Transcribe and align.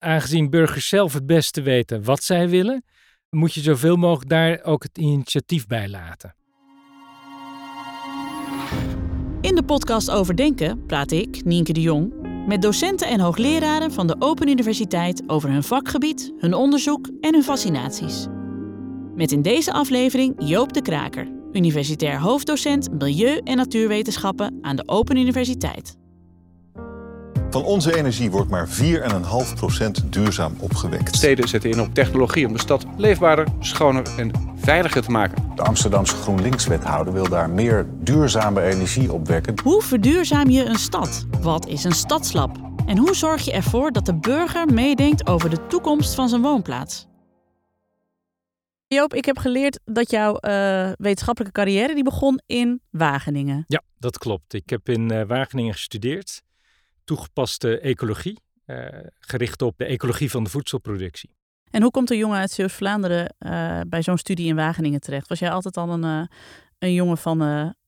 aangezien 0.00 0.50
burgers 0.50 0.88
zelf 0.88 1.12
het 1.12 1.26
beste 1.26 1.62
weten 1.62 2.04
wat 2.04 2.22
zij 2.22 2.48
willen, 2.48 2.84
moet 3.30 3.54
je 3.54 3.60
zoveel 3.60 3.96
mogelijk 3.96 4.30
daar 4.30 4.62
ook 4.62 4.82
het 4.82 4.98
initiatief 4.98 5.66
bij 5.66 5.88
laten. 5.88 6.34
In 9.40 9.54
de 9.54 9.62
podcast 9.66 10.10
Overdenken 10.10 10.86
praat 10.86 11.10
ik, 11.10 11.44
Nienke 11.44 11.72
de 11.72 11.80
Jong, 11.80 12.12
met 12.46 12.62
docenten 12.62 13.08
en 13.08 13.20
hoogleraren 13.20 13.92
van 13.92 14.06
de 14.06 14.16
Open 14.18 14.48
Universiteit 14.48 15.22
over 15.26 15.50
hun 15.50 15.62
vakgebied, 15.62 16.32
hun 16.38 16.54
onderzoek 16.54 17.08
en 17.20 17.34
hun 17.34 17.42
fascinaties. 17.42 18.26
Met 19.14 19.32
in 19.32 19.42
deze 19.42 19.72
aflevering 19.72 20.34
Joop 20.38 20.72
de 20.72 20.82
Kraker, 20.82 21.28
universitair 21.52 22.20
hoofddocent 22.20 22.90
Milieu- 22.98 23.40
en 23.44 23.56
Natuurwetenschappen 23.56 24.58
aan 24.60 24.76
de 24.76 24.82
Open 24.86 25.16
Universiteit. 25.16 25.99
Van 27.50 27.64
onze 27.64 27.96
energie 27.96 28.30
wordt 28.30 28.50
maar 28.50 28.68
4,5% 28.68 30.08
duurzaam 30.08 30.54
opgewekt. 30.58 31.16
Steden 31.16 31.48
zetten 31.48 31.70
in 31.70 31.80
op 31.80 31.94
technologie 31.94 32.46
om 32.46 32.52
de 32.52 32.58
stad 32.58 32.86
leefbaarder, 32.96 33.46
schoner 33.60 34.18
en 34.18 34.32
veiliger 34.56 35.02
te 35.02 35.10
maken. 35.10 35.52
De 35.54 35.62
Amsterdamse 35.62 36.16
GroenLinks-wethouder 36.16 37.12
wil 37.12 37.28
daar 37.28 37.50
meer 37.50 37.86
duurzame 37.92 38.62
energie 38.62 39.12
opwekken. 39.12 39.60
Hoe 39.62 39.82
verduurzaam 39.82 40.50
je 40.50 40.64
een 40.64 40.78
stad? 40.78 41.26
Wat 41.40 41.66
is 41.66 41.84
een 41.84 41.92
stadslab? 41.92 42.56
En 42.86 42.98
hoe 42.98 43.14
zorg 43.14 43.44
je 43.44 43.52
ervoor 43.52 43.92
dat 43.92 44.06
de 44.06 44.14
burger 44.14 44.66
meedenkt 44.72 45.26
over 45.26 45.50
de 45.50 45.66
toekomst 45.66 46.14
van 46.14 46.28
zijn 46.28 46.42
woonplaats? 46.42 47.06
Joop, 48.86 49.14
ik 49.14 49.24
heb 49.24 49.38
geleerd 49.38 49.80
dat 49.84 50.10
jouw 50.10 50.38
uh, 50.40 50.90
wetenschappelijke 50.96 51.60
carrière 51.60 51.94
die 51.94 52.04
begon 52.04 52.40
in 52.46 52.80
Wageningen. 52.90 53.64
Ja, 53.66 53.82
dat 53.98 54.18
klopt. 54.18 54.52
Ik 54.52 54.70
heb 54.70 54.88
in 54.88 55.12
uh, 55.12 55.22
Wageningen 55.26 55.72
gestudeerd. 55.72 56.42
Toegepaste 57.10 57.78
ecologie, 57.78 58.38
uh, 58.66 58.86
gericht 59.18 59.62
op 59.62 59.78
de 59.78 59.84
ecologie 59.84 60.30
van 60.30 60.44
de 60.44 60.50
voedselproductie. 60.50 61.30
En 61.70 61.82
hoe 61.82 61.90
komt 61.90 62.10
een 62.10 62.16
jongen 62.16 62.38
uit 62.38 62.50
Zeeuws-Vlaanderen 62.50 63.34
bij 63.88 64.02
zo'n 64.02 64.18
studie 64.18 64.46
in 64.46 64.56
Wageningen 64.56 65.00
terecht? 65.00 65.28
Was 65.28 65.38
jij 65.38 65.50
altijd 65.50 65.76
al 65.76 65.88
een, 65.88 66.28
een 66.78 66.92
jongen 66.92 67.18
van, 67.18 67.38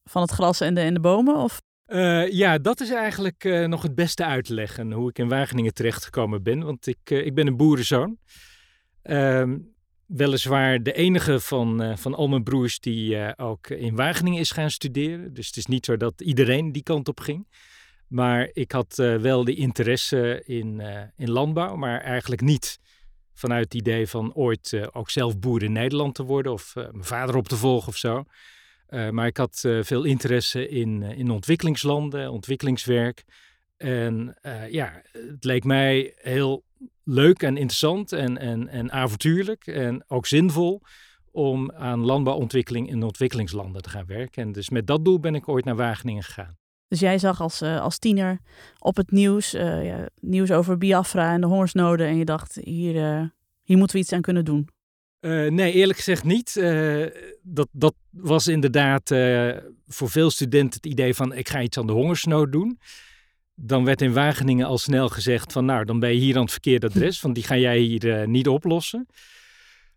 van 0.05 0.22
het 0.22 0.30
gras 0.30 0.61
en 0.61 0.74
de, 0.74 0.80
en 0.80 0.94
de 0.94 1.00
bomen? 1.00 1.36
Of? 1.36 1.61
ja, 2.30 2.58
dat 2.58 2.80
is 2.80 2.91
eigenlijk 2.91 3.66
nog 3.66 3.83
het 3.83 3.94
beste 3.94 4.24
uit 4.24 4.44
te 4.44 4.55
leggen 4.55 4.92
hoe 4.92 5.08
ik 5.08 5.19
in 5.19 5.28
Wageningen 5.28 5.74
terechtgekomen 5.74 6.42
ben. 6.42 6.62
Want 6.62 6.86
ik, 6.86 7.11
ik 7.11 7.34
ben 7.34 7.46
een 7.46 7.56
boerenzoon. 7.56 8.18
Ehm, 9.02 9.58
weliswaar 10.06 10.83
de 10.83 10.92
enige 10.92 11.41
van, 11.41 11.98
van 11.98 12.14
al 12.14 12.28
mijn 12.28 12.42
broers 12.42 12.80
die 12.80 13.36
ook 13.39 13.68
in 13.68 13.96
Wageningen 13.96 14.41
is 14.41 14.50
gaan 14.50 14.70
studeren. 14.70 15.34
Dus 15.34 15.46
het 15.46 15.56
is 15.56 15.66
niet 15.66 15.84
zo 15.84 15.96
dat 15.96 16.20
iedereen 16.20 16.72
die 16.72 16.83
kant 16.83 17.08
op 17.08 17.20
ging. 17.20 17.46
Maar 18.12 18.50
ik 18.52 18.72
had 18.72 18.98
uh, 19.00 19.16
wel 19.16 19.44
de 19.44 19.55
interesse 19.55 20.42
in, 20.44 20.82
in 21.16 21.30
landbouw, 21.30 21.77
maar 21.77 22.00
eigenlijk 22.00 22.41
niet 22.41 22.78
vanuit 23.34 23.64
het 23.64 23.74
idee 23.74 24.06
van 24.06 24.34
ooit 24.34 24.88
ook 24.92 25.10
zelf 25.10 25.38
boer 25.38 25.62
in 25.62 25.72
Nederland 25.72 26.14
te 26.14 26.22
worden 26.22 26.52
of 26.52 26.74
mijn 26.74 27.05
vader 27.05 27.36
op 27.36 27.48
te 27.48 27.56
volgen 27.56 27.88
of 27.88 27.96
zo. 27.96 28.24
maar 29.10 29.27
ik 29.27 29.36
had 29.36 29.60
veel 29.80 30.05
interesse 30.05 30.68
in, 30.68 31.02
in 31.02 31.30
ontwikkelingslanden, 31.30 32.30
ontwikkelingswerk. 32.30 33.24
En 33.77 34.38
ja, 34.68 35.02
het 35.12 35.44
leek 35.44 35.64
mij 35.64 36.12
heel 36.16 36.64
leuk 37.05 37.42
en 37.42 37.56
interessant 37.56 38.12
en, 38.12 38.38
en, 38.38 38.68
en 38.68 38.92
avontuurlijk 38.92 39.66
en 39.66 40.05
ook 40.08 40.27
zinvol 40.27 40.83
om 41.30 41.72
aan 41.72 42.05
landbouwontwikkeling 42.05 42.88
in 42.88 43.02
ontwikkelingslanden 43.02 43.83
te 43.83 43.88
gaan 43.88 44.06
werken. 44.06 44.42
En 44.42 44.52
dus 44.52 44.70
met 44.70 44.86
dat 44.86 45.05
doel 45.05 45.20
ben 45.20 45.34
ik 45.34 45.48
ooit 45.48 45.64
naar 45.64 45.77
Wageningen 45.77 46.22
gegaan. 46.22 46.56
Dus 46.92 47.00
jij 47.00 47.18
zag 47.18 47.40
als, 47.40 47.62
uh, 47.62 47.80
als 47.80 47.98
tiener 47.98 48.38
op 48.78 48.96
het 48.96 49.10
nieuws, 49.10 49.54
uh, 49.54 49.84
ja, 49.84 50.08
nieuws 50.20 50.50
over 50.50 50.78
Biafra 50.78 51.32
en 51.32 51.40
de 51.40 51.46
hongersnoden 51.46 52.06
en 52.06 52.16
je 52.16 52.24
dacht, 52.24 52.54
hier, 52.54 52.94
uh, 52.94 53.22
hier 53.62 53.76
moeten 53.76 53.96
we 53.96 54.02
iets 54.02 54.12
aan 54.12 54.20
kunnen 54.20 54.44
doen. 54.44 54.68
nee, 55.20 55.72
eerlijk 55.72 55.98
gezegd 55.98 56.24
niet. 56.24 56.62
dat, 57.42 57.68
dat 57.70 57.94
was 58.10 58.46
inderdaad 58.46 59.14
voor 59.86 60.10
veel 60.10 60.30
studenten 60.30 60.80
het 60.83 60.92
idee 60.92 61.14
van 61.14 61.34
ik 61.34 61.48
ga 61.48 61.62
iets 61.62 61.78
aan 61.78 61.86
de 61.86 61.92
hongersnood 61.92 62.52
doen 62.52 62.78
dan 63.55 63.84
werd 63.84 64.02
in 64.02 64.12
Wageningen 64.12 64.67
al 64.67 64.78
snel 64.78 65.08
gezegd 65.08 65.52
van 65.52 65.64
nou, 65.64 65.84
dan 65.84 66.00
ben 66.00 66.11
je 66.11 66.20
hier 66.20 66.36
aan 66.36 66.42
het 66.42 66.50
verkeerde 66.50 66.86
adres, 66.86 67.20
want 67.20 67.34
die 67.34 67.44
ga 67.44 67.56
jij 67.56 67.78
hier 67.78 68.28
niet 68.28 68.48
oplossen. 68.48 69.06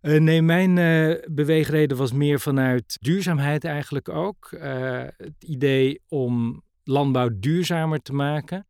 Uh, 0.01 0.19
nee, 0.19 0.41
mijn 0.41 0.77
uh, 0.77 1.15
beweegreden 1.31 1.97
was 1.97 2.11
meer 2.11 2.39
vanuit 2.39 2.97
duurzaamheid 3.01 3.63
eigenlijk 3.63 4.09
ook. 4.09 4.49
het 5.17 5.43
idee 5.43 6.01
om 6.07 6.63
landbouw 6.87 7.29
duurzamer 7.33 8.01
te 8.01 8.13
maken. 8.13 8.67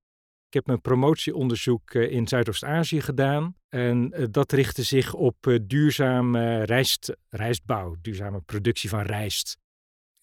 Ik 0.47 0.53
heb 0.53 0.65
mijn 0.65 0.81
promotieonderzoek 0.81 1.93
in 1.93 2.27
Zuidoost-Azië 2.27 3.01
gedaan. 3.01 3.55
En 3.69 4.27
dat 4.31 4.51
richtte 4.51 4.83
zich 4.83 5.13
op 5.13 5.57
duurzame 5.61 6.63
rijst, 6.63 7.15
rijstbouw, 7.29 7.95
duurzame 8.01 8.41
productie 8.41 8.89
van 8.89 9.01
rijst 9.01 9.57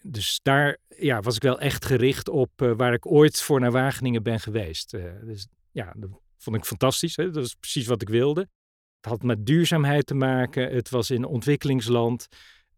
dus 0.03 0.41
daar 0.43 0.79
ja, 0.89 1.21
was 1.21 1.37
ik 1.37 1.43
wel 1.43 1.61
echt 1.61 1.85
gericht 1.85 2.29
op 2.29 2.51
waar 2.57 2.93
ik 2.93 3.07
ooit 3.07 3.43
voor 3.43 3.61
naar 3.61 3.73
Wageningen 3.73 4.23
ben 4.23 4.41
geweest. 4.41 4.91
Dus 5.25 5.47
ja, 5.71 5.93
dat 5.97 6.11
vond 6.39 6.57
ik 6.57 6.65
fantastisch. 6.65 7.17
Hè? 7.17 7.31
Dat 7.31 7.45
is 7.45 7.55
precies 7.55 7.87
wat 7.87 8.03
ik 8.03 8.09
wilde. 8.09 8.41
Het 9.01 9.11
had 9.11 9.23
met 9.23 9.47
duurzaamheid 9.47 10.07
te 10.07 10.15
maken. 10.15 10.75
Het 10.75 10.91
was 10.91 11.11
in 11.11 11.25
ontwikkelingsland. 11.25 12.29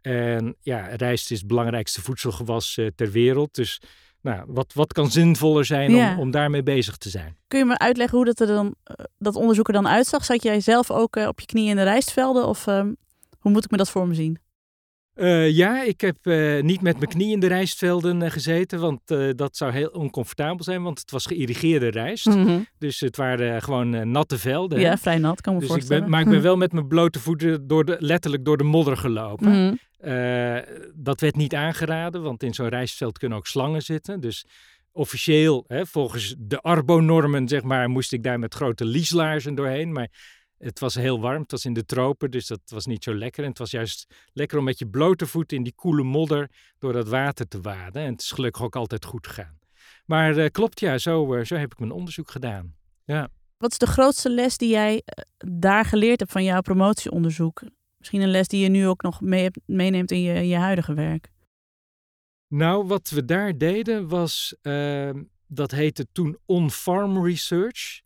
En 0.01 0.57
ja, 0.61 0.87
rijst 0.87 1.31
is 1.31 1.39
het 1.39 1.47
belangrijkste 1.47 2.03
voedselgewas 2.03 2.79
ter 2.95 3.11
wereld. 3.11 3.55
Dus 3.55 3.81
nou, 4.25 4.45
wat, 4.47 4.73
wat 4.73 4.93
kan 4.93 5.11
zinvoller 5.11 5.65
zijn 5.65 5.91
ja. 5.91 6.13
om, 6.13 6.19
om 6.19 6.31
daarmee 6.31 6.63
bezig 6.63 6.97
te 6.97 7.09
zijn? 7.09 7.37
Kun 7.49 7.59
je 7.59 7.65
me 7.65 7.79
uitleggen 7.79 8.17
hoe 8.17 8.27
dat, 8.27 8.41
er 8.41 8.47
dan, 8.47 8.75
dat 9.19 9.37
onderzoek 9.37 9.67
er 9.67 9.73
dan 9.73 9.89
uitzag? 9.89 10.25
Zat 10.25 10.43
jij 10.43 10.61
zelf 10.61 10.91
ook 10.91 11.17
op 11.17 11.41
je 11.41 11.47
knieën 11.47 11.71
in 11.71 11.77
de 11.77 11.83
rijstvelden? 11.83 12.47
Of 12.47 12.67
ehm, 12.67 12.93
hoe 13.39 13.53
moet 13.53 13.65
ik 13.65 13.71
me 13.71 13.77
dat 13.77 13.91
voor 13.91 14.09
me 14.09 14.15
zien? 14.15 14.39
Uh, 15.15 15.51
ja, 15.51 15.83
ik 15.83 16.01
heb 16.01 16.17
uh, 16.23 16.63
niet 16.63 16.81
met 16.81 16.97
mijn 16.97 17.11
knie 17.11 17.33
in 17.33 17.41
de 17.41 17.47
rijstvelden 17.47 18.23
uh, 18.23 18.31
gezeten, 18.31 18.81
want 18.81 19.01
dat 19.37 19.57
zou 19.57 19.73
heel 19.73 19.89
oncomfortabel 19.89 20.65
zijn, 20.65 20.83
want 20.83 20.99
het 20.99 21.11
was 21.11 21.27
geïrrigeerde 21.27 21.89
rijst. 21.89 22.27
Mm 22.27 22.47
-hmm. 22.47 22.67
Dus 22.79 23.01
het 23.01 23.17
waren 23.17 23.63
gewoon 23.63 24.11
natte 24.11 24.39
velden. 24.39 24.81
Ja, 24.81 24.99
vrij 24.99 25.19
nat, 25.19 25.41
kan 25.41 25.55
me 25.55 25.61
dus 25.61 25.69
voorstellen. 25.69 25.97
Ik 25.97 26.03
ben, 26.03 26.11
maar 26.11 26.27
ik 26.27 26.33
ben 26.33 26.43
wel 26.43 26.57
met 26.57 26.73
mijn 26.73 26.89
blote 26.89 27.21
voeten 27.21 27.67
door 27.67 27.85
de, 27.85 27.97
letterlijk 27.99 28.45
door 28.45 28.57
de 28.57 28.65
modder 28.65 28.97
gelopen. 28.97 29.49
Mm 29.49 29.79
-hmm. 30.01 30.65
dat 30.95 31.21
werd 31.21 31.37
niet 31.37 31.55
aangeraden, 31.55 32.23
want 32.23 32.43
in 32.43 32.55
zo'n 32.55 32.69
rijstveld 32.69 33.19
kunnen 33.19 33.39
ook 33.39 33.47
slangen 33.47 33.83
zitten. 33.83 34.21
Dus 34.21 34.47
officieel, 34.93 35.65
hè, 35.67 35.87
volgens 35.87 36.35
de 36.39 36.61
Arbo-normen, 36.61 37.49
zeg 37.49 37.63
maar, 37.63 37.89
moest 37.91 38.13
ik 38.13 38.23
daar 38.23 38.39
met 38.39 38.55
grote 38.55 38.85
lieslaarzen 38.85 39.55
doorheen. 39.55 39.93
Maar 39.93 40.09
het 40.59 40.79
was 40.79 40.95
heel 40.95 41.21
warm, 41.21 41.43
het 41.43 41.51
was 41.51 41.65
in 41.65 41.73
de 41.73 41.85
tropen, 41.85 42.31
dus 42.31 42.47
dat 42.47 42.61
was 42.67 42.87
niet 42.87 43.05
zo 43.05 43.15
lekker. 43.15 43.43
En 43.43 43.49
het 43.49 43.59
was 43.59 43.71
juist 43.71 44.15
lekker 44.33 44.59
om 44.59 44.65
met 44.65 44.79
je 44.79 44.87
blote 44.87 45.27
voeten 45.27 45.57
in 45.57 45.63
die 45.63 45.75
koele 45.75 46.03
modder 46.03 46.51
door 46.79 46.93
dat 46.93 47.09
water 47.09 47.49
te 47.49 47.61
waden. 47.61 48.03
En 48.03 48.13
het 48.13 48.21
is 48.21 48.31
gelukkig 48.31 48.63
ook 48.63 48.77
altijd 48.77 49.05
goed 49.05 49.27
gegaan. 49.27 49.59
Maar 50.07 50.39
uh, 50.39 50.47
klopt, 50.51 50.81
ja, 50.81 50.99
zo, 50.99 51.35
uh, 51.35 51.45
zo 51.45 51.57
heb 51.57 51.73
ik 51.73 51.79
mijn 51.79 51.93
onderzoek 51.93 52.31
gedaan. 52.31 52.75
Ja. 53.05 53.29
Wat 53.57 53.71
is 53.71 53.79
de 53.79 53.87
grootste 53.87 54.31
les 54.31 54.57
die 54.57 54.71
jij 54.71 54.95
uh, 54.95 55.25
daar 55.61 55.85
geleerd 55.85 56.21
hebt 56.21 56.33
van 56.33 56.45
jouw 56.45 56.61
promotieonderzoek? 56.61 57.63
Misschien 57.99 58.21
een 58.21 58.31
les 58.31 58.49
die 58.49 58.63
je 58.63 58.69
nu 58.69 58.87
ook 58.87 59.03
nog 59.03 59.21
mee, 59.21 59.51
meeneemt 59.67 60.11
in 60.11 60.21
je, 60.21 60.49
je 60.49 60.57
huidige 60.57 60.95
werk? 60.95 61.33
Nou, 62.49 62.87
wat 62.87 63.11
we 63.11 63.25
daar 63.25 63.59
deden 63.59 64.09
was, 64.09 64.57
ehm, 64.63 65.23
dat 65.47 65.71
heette 65.71 66.07
toen 66.13 66.39
on-farm 66.47 67.25
research. 67.25 68.03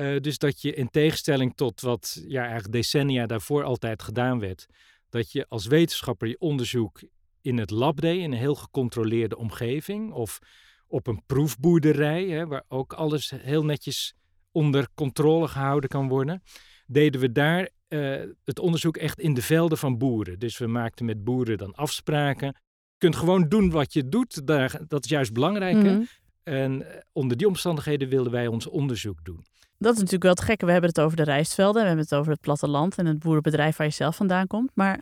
Uh, 0.00 0.20
dus 0.20 0.38
dat 0.38 0.62
je 0.62 0.74
in 0.74 0.90
tegenstelling 0.90 1.52
tot 1.56 1.80
wat 1.80 2.22
ja, 2.26 2.42
eigenlijk 2.42 2.72
decennia 2.72 3.26
daarvoor 3.26 3.64
altijd 3.64 4.02
gedaan 4.02 4.38
werd, 4.38 4.66
dat 5.08 5.32
je 5.32 5.46
als 5.48 5.66
wetenschapper 5.66 6.28
je 6.28 6.38
onderzoek 6.38 7.02
in 7.40 7.58
het 7.58 7.70
lab 7.70 8.00
deed, 8.00 8.20
in 8.20 8.32
een 8.32 8.38
heel 8.38 8.54
gecontroleerde 8.54 9.36
omgeving, 9.36 10.12
of 10.12 10.38
op 10.86 11.06
een 11.06 11.22
proefboerderij, 11.26 12.24
hè, 12.24 12.46
waar 12.46 12.64
ook 12.68 12.92
alles 12.92 13.32
heel 13.36 13.64
netjes 13.64 14.14
onder 14.52 14.88
controle 14.94 15.48
gehouden 15.48 15.88
kan 15.88 16.08
worden, 16.08 16.42
deden 16.86 17.20
we 17.20 17.32
daar 17.32 17.68
uh, 17.88 18.22
het 18.44 18.58
onderzoek 18.58 18.96
echt 18.96 19.20
in 19.20 19.34
de 19.34 19.42
velden 19.42 19.78
van 19.78 19.98
boeren. 19.98 20.38
Dus 20.38 20.58
we 20.58 20.66
maakten 20.66 21.04
met 21.04 21.24
boeren 21.24 21.58
dan 21.58 21.74
afspraken. 21.74 22.46
Je 22.46 22.98
kunt 22.98 23.16
gewoon 23.16 23.48
doen 23.48 23.70
wat 23.70 23.92
je 23.92 24.08
doet, 24.08 24.46
daar, 24.46 24.80
dat 24.88 25.04
is 25.04 25.10
juist 25.10 25.32
belangrijk. 25.32 25.76
Mm. 25.76 26.06
En 26.42 26.92
eh, 26.92 27.00
onder 27.12 27.36
die 27.36 27.46
omstandigheden 27.46 28.08
wilden 28.08 28.32
wij 28.32 28.46
ons 28.46 28.66
onderzoek 28.66 29.24
doen. 29.24 29.44
Dat 29.78 29.92
is 29.92 29.98
natuurlijk 29.98 30.22
wel 30.22 30.32
het 30.32 30.40
gekke. 30.40 30.64
We 30.66 30.72
hebben 30.72 30.90
het 30.90 31.00
over 31.00 31.16
de 31.16 31.22
rijstvelden, 31.22 31.80
we 31.80 31.86
hebben 31.86 32.04
het 32.04 32.14
over 32.14 32.32
het 32.32 32.40
platteland 32.40 32.98
en 32.98 33.06
het 33.06 33.18
boerenbedrijf 33.18 33.76
waar 33.76 33.86
je 33.86 33.92
zelf 33.92 34.16
vandaan 34.16 34.46
komt. 34.46 34.70
Maar 34.74 35.00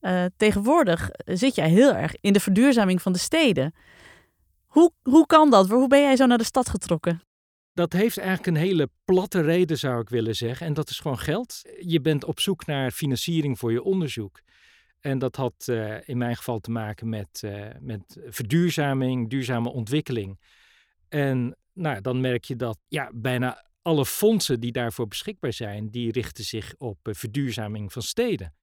uh, 0.00 0.24
tegenwoordig 0.36 1.10
zit 1.24 1.54
jij 1.54 1.68
heel 1.68 1.94
erg 1.94 2.14
in 2.20 2.32
de 2.32 2.40
verduurzaming 2.40 3.02
van 3.02 3.12
de 3.12 3.18
steden. 3.18 3.74
Hoe, 4.66 4.92
hoe 5.02 5.26
kan 5.26 5.50
dat? 5.50 5.68
Hoe 5.68 5.88
ben 5.88 6.00
jij 6.00 6.16
zo 6.16 6.26
naar 6.26 6.38
de 6.38 6.44
stad 6.44 6.68
getrokken? 6.68 7.20
Dat 7.72 7.92
heeft 7.92 8.18
eigenlijk 8.18 8.46
een 8.46 8.62
hele 8.62 8.88
platte 9.04 9.40
reden, 9.40 9.78
zou 9.78 10.00
ik 10.00 10.08
willen 10.08 10.34
zeggen. 10.34 10.66
En 10.66 10.74
dat 10.74 10.90
is 10.90 10.98
gewoon 11.00 11.18
geld. 11.18 11.62
Je 11.80 12.00
bent 12.00 12.24
op 12.24 12.40
zoek 12.40 12.66
naar 12.66 12.90
financiering 12.90 13.58
voor 13.58 13.72
je 13.72 13.82
onderzoek. 13.82 14.40
En 15.00 15.18
dat 15.18 15.36
had 15.36 15.66
uh, 15.70 16.08
in 16.08 16.18
mijn 16.18 16.36
geval 16.36 16.58
te 16.58 16.70
maken 16.70 17.08
met, 17.08 17.42
uh, 17.44 17.66
met 17.80 18.18
verduurzaming, 18.26 19.30
duurzame 19.30 19.68
ontwikkeling. 19.72 20.38
En 21.16 21.56
nou, 21.72 22.00
dan 22.00 22.20
merk 22.20 22.44
je 22.44 22.56
dat 22.56 22.78
ja, 22.88 23.10
bijna 23.14 23.64
alle 23.82 24.06
fondsen 24.06 24.60
die 24.60 24.72
daarvoor 24.72 25.08
beschikbaar 25.08 25.52
zijn, 25.52 25.90
die 25.90 26.12
richten 26.12 26.44
zich 26.44 26.74
op 26.78 26.98
verduurzaming 27.02 27.92
van 27.92 28.02
steden. 28.02 28.54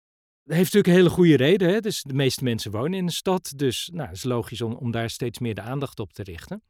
Dat 0.44 0.56
heeft 0.56 0.74
natuurlijk 0.74 0.88
een 0.88 1.04
hele 1.04 1.10
goede 1.10 1.36
reden. 1.36 1.70
Hè? 1.70 1.80
Dus 1.80 2.02
de 2.02 2.14
meeste 2.14 2.44
mensen 2.44 2.72
wonen 2.72 2.98
in 2.98 3.04
een 3.04 3.12
stad. 3.12 3.54
Dus 3.56 3.90
nou, 3.94 4.08
het 4.08 4.18
is 4.18 4.24
logisch 4.24 4.62
om, 4.62 4.74
om 4.74 4.92
daar 4.92 5.10
steeds 5.10 5.40
meer 5.40 5.56
de 5.56 5.62
aandacht 5.62 6.00
op 6.00 6.14
te 6.14 6.24
richten. 6.24 6.64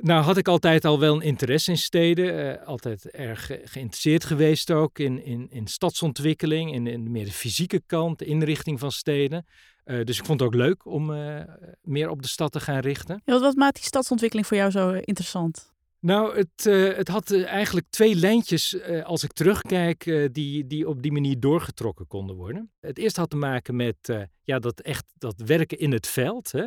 Nou 0.00 0.22
had 0.22 0.36
ik 0.36 0.48
altijd 0.48 0.84
al 0.84 0.98
wel 1.00 1.14
een 1.14 1.22
interesse 1.22 1.70
in 1.70 1.78
steden. 1.78 2.56
Uh, 2.60 2.66
altijd 2.66 3.10
erg 3.10 3.46
geïnteresseerd 3.64 4.24
geweest 4.24 4.70
ook 4.70 4.98
in, 4.98 5.24
in, 5.24 5.46
in 5.50 5.66
stadsontwikkeling. 5.66 6.72
In, 6.72 6.86
in 6.86 7.10
meer 7.10 7.24
de 7.24 7.32
fysieke 7.32 7.82
kant, 7.86 8.18
de 8.18 8.24
inrichting 8.24 8.78
van 8.78 8.92
steden. 8.92 9.46
Uh, 9.84 10.04
dus 10.04 10.18
ik 10.18 10.24
vond 10.24 10.40
het 10.40 10.48
ook 10.48 10.54
leuk 10.54 10.86
om 10.86 11.10
uh, 11.10 11.40
meer 11.82 12.08
op 12.08 12.22
de 12.22 12.28
stad 12.28 12.52
te 12.52 12.60
gaan 12.60 12.78
richten. 12.78 13.22
Ja, 13.24 13.40
wat 13.40 13.56
maakt 13.56 13.74
die 13.74 13.84
stadsontwikkeling 13.84 14.46
voor 14.46 14.56
jou 14.56 14.70
zo 14.70 14.90
interessant? 14.92 15.72
Nou, 16.00 16.36
het, 16.36 16.66
uh, 16.66 16.96
het 16.96 17.08
had 17.08 17.32
eigenlijk 17.32 17.86
twee 17.90 18.14
lijntjes, 18.14 18.74
uh, 18.74 19.04
als 19.04 19.24
ik 19.24 19.32
terugkijk, 19.32 20.06
uh, 20.06 20.28
die, 20.32 20.66
die 20.66 20.88
op 20.88 21.02
die 21.02 21.12
manier 21.12 21.40
doorgetrokken 21.40 22.06
konden 22.06 22.36
worden. 22.36 22.70
Het 22.80 22.98
eerste 22.98 23.20
had 23.20 23.30
te 23.30 23.36
maken 23.36 23.76
met 23.76 24.28
ja, 24.42 24.58
dat 24.58 24.80
echt 24.80 25.04
dat 25.14 25.42
werken 25.46 25.78
in 25.78 25.92
het 25.92 26.06
veld. 26.06 26.52
Hè? 26.52 26.66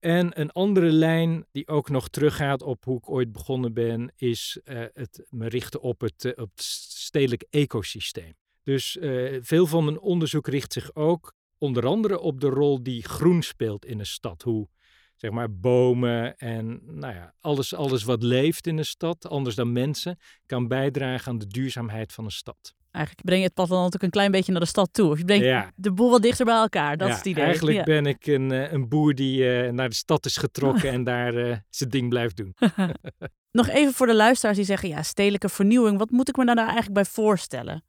En 0.00 0.40
een 0.40 0.50
andere 0.50 0.90
lijn 0.92 1.46
die 1.52 1.68
ook 1.68 1.90
nog 1.90 2.08
teruggaat 2.08 2.62
op 2.62 2.84
hoe 2.84 2.98
ik 2.98 3.10
ooit 3.10 3.32
begonnen 3.32 3.72
ben, 3.72 4.12
is 4.16 4.60
het 4.92 5.26
me 5.28 5.48
richten 5.48 5.80
op 5.80 6.00
het, 6.00 6.24
op 6.36 6.50
het 6.50 6.62
stedelijk 6.62 7.44
ecosysteem. 7.50 8.34
Dus 8.62 8.98
veel 9.40 9.66
van 9.66 9.84
mijn 9.84 10.00
onderzoek 10.00 10.46
richt 10.46 10.72
zich 10.72 10.94
ook 10.94 11.34
onder 11.58 11.86
andere 11.86 12.18
op 12.18 12.40
de 12.40 12.48
rol 12.48 12.82
die 12.82 13.04
groen 13.04 13.42
speelt 13.42 13.84
in 13.84 13.98
een 13.98 14.06
stad. 14.06 14.42
Hoe 14.42 14.68
zeg 15.16 15.30
maar 15.30 15.54
bomen 15.54 16.36
en 16.36 16.80
nou 16.84 17.14
ja, 17.14 17.34
alles, 17.40 17.74
alles 17.74 18.02
wat 18.02 18.22
leeft 18.22 18.66
in 18.66 18.78
een 18.78 18.84
stad, 18.84 19.28
anders 19.28 19.54
dan 19.54 19.72
mensen, 19.72 20.18
kan 20.46 20.68
bijdragen 20.68 21.32
aan 21.32 21.38
de 21.38 21.46
duurzaamheid 21.46 22.12
van 22.12 22.24
een 22.24 22.30
stad. 22.30 22.74
Eigenlijk 22.90 23.24
breng 23.26 23.40
je 23.40 23.46
het 23.46 23.54
platteland 23.54 23.84
natuurlijk 23.84 24.12
een 24.14 24.18
klein 24.20 24.32
beetje 24.32 24.52
naar 24.52 24.60
de 24.60 24.66
stad 24.66 24.88
toe. 24.92 25.10
Of 25.10 25.18
je 25.18 25.24
brengt 25.24 25.44
Ja. 25.44 25.70
de 25.74 25.92
boel 25.92 26.10
wat 26.10 26.22
dichter 26.22 26.44
bij 26.44 26.54
elkaar. 26.54 26.96
Dat 26.96 27.06
Ja, 27.08 27.12
is 27.12 27.18
het 27.18 27.28
idee. 27.28 27.44
Eigenlijk 27.44 27.76
Ja. 27.76 27.82
ben 27.82 28.06
ik 28.06 28.26
een, 28.26 28.52
eh, 28.52 28.72
een 28.72 28.88
boer 28.88 29.14
die 29.14 29.50
eh, 29.52 29.72
naar 29.72 29.88
de 29.88 29.94
stad 29.94 30.26
is 30.26 30.36
getrokken 30.36 30.90
en 30.96 31.04
daar 31.04 31.34
eh, 31.34 31.56
zijn 31.70 31.90
ding 31.90 32.08
blijft 32.08 32.36
doen. 32.36 32.54
Nog 33.52 33.68
even 33.68 33.92
voor 33.92 34.06
de 34.06 34.14
luisteraars 34.14 34.56
die 34.56 34.66
zeggen, 34.66 34.88
ja, 34.88 35.02
stedelijke 35.02 35.48
vernieuwing. 35.48 35.98
Wat 35.98 36.10
moet 36.10 36.28
ik 36.28 36.36
me 36.36 36.44
daar 36.44 36.54
nou 36.54 36.66
eigenlijk 36.68 36.96
bij 36.96 37.04
voorstellen? 37.12 37.84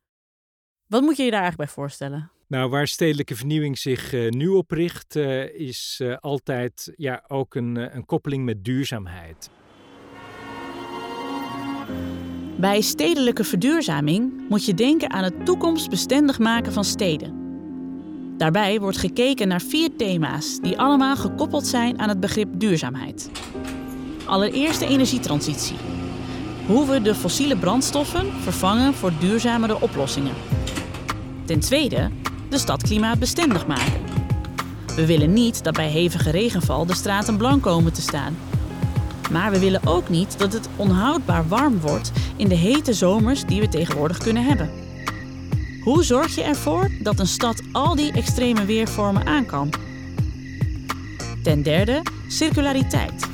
Wat 0.87 1.01
moet 1.01 1.17
je 1.17 1.23
je 1.23 1.31
daar 1.31 1.41
eigenlijk 1.41 1.69
bij 1.71 1.83
voorstellen? 1.83 2.31
Nou, 2.47 2.69
waar 2.69 2.87
stedelijke 2.87 3.35
vernieuwing 3.35 3.77
zich 3.77 4.11
nu 4.29 4.47
op 4.47 4.71
richt, 4.71 5.15
is 5.55 6.01
altijd 6.19 6.93
ja, 6.95 7.23
ook 7.27 7.55
een, 7.55 7.95
een 7.95 8.05
koppeling 8.05 8.45
met 8.45 8.63
duurzaamheid. 8.63 9.49
Bij 12.61 12.81
stedelijke 12.81 13.43
verduurzaming 13.43 14.31
moet 14.49 14.65
je 14.65 14.73
denken 14.73 15.11
aan 15.11 15.23
het 15.23 15.45
toekomstbestendig 15.45 16.39
maken 16.39 16.73
van 16.73 16.83
steden. 16.83 17.33
Daarbij 18.37 18.79
wordt 18.79 18.97
gekeken 18.97 19.47
naar 19.47 19.61
vier 19.61 19.89
thema's 19.97 20.59
die 20.59 20.79
allemaal 20.79 21.15
gekoppeld 21.15 21.67
zijn 21.67 21.99
aan 21.99 22.09
het 22.09 22.19
begrip 22.19 22.49
duurzaamheid. 22.53 23.29
Allereerst 24.25 24.79
de 24.79 24.87
energietransitie. 24.87 25.75
Hoe 26.67 26.87
we 26.87 27.01
de 27.01 27.15
fossiele 27.15 27.57
brandstoffen 27.57 28.33
vervangen 28.41 28.93
voor 28.93 29.11
duurzamere 29.19 29.81
oplossingen. 29.81 30.35
Ten 31.45 31.59
tweede 31.59 32.09
de 32.49 32.57
stad 32.57 32.83
klimaatbestendig 32.83 33.67
maken. 33.67 34.01
We 34.95 35.05
willen 35.05 35.33
niet 35.33 35.63
dat 35.63 35.73
bij 35.73 35.89
hevige 35.89 36.31
regenval 36.31 36.85
de 36.85 36.95
straten 36.95 37.37
blank 37.37 37.63
komen 37.63 37.93
te 37.93 38.01
staan. 38.01 38.35
Maar 39.31 39.51
we 39.51 39.59
willen 39.59 39.81
ook 39.85 40.09
niet 40.09 40.39
dat 40.39 40.53
het 40.53 40.69
onhoudbaar 40.75 41.47
warm 41.47 41.79
wordt 41.79 42.11
in 42.35 42.47
de 42.47 42.55
hete 42.55 42.93
zomers 42.93 43.45
die 43.45 43.59
we 43.59 43.69
tegenwoordig 43.69 44.17
kunnen 44.17 44.43
hebben. 44.43 44.69
Hoe 45.83 46.03
zorg 46.03 46.35
je 46.35 46.43
ervoor 46.43 46.91
dat 47.03 47.19
een 47.19 47.27
stad 47.27 47.61
al 47.71 47.95
die 47.95 48.11
extreme 48.11 48.65
weervormen 48.65 49.25
aan 49.25 49.45
kan? 49.45 49.73
Ten 51.43 51.63
derde, 51.63 52.01
circulariteit. 52.27 53.29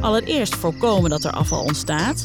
Allereerst 0.00 0.54
voorkomen 0.54 1.10
dat 1.10 1.24
er 1.24 1.32
afval 1.32 1.62
ontstaat, 1.62 2.24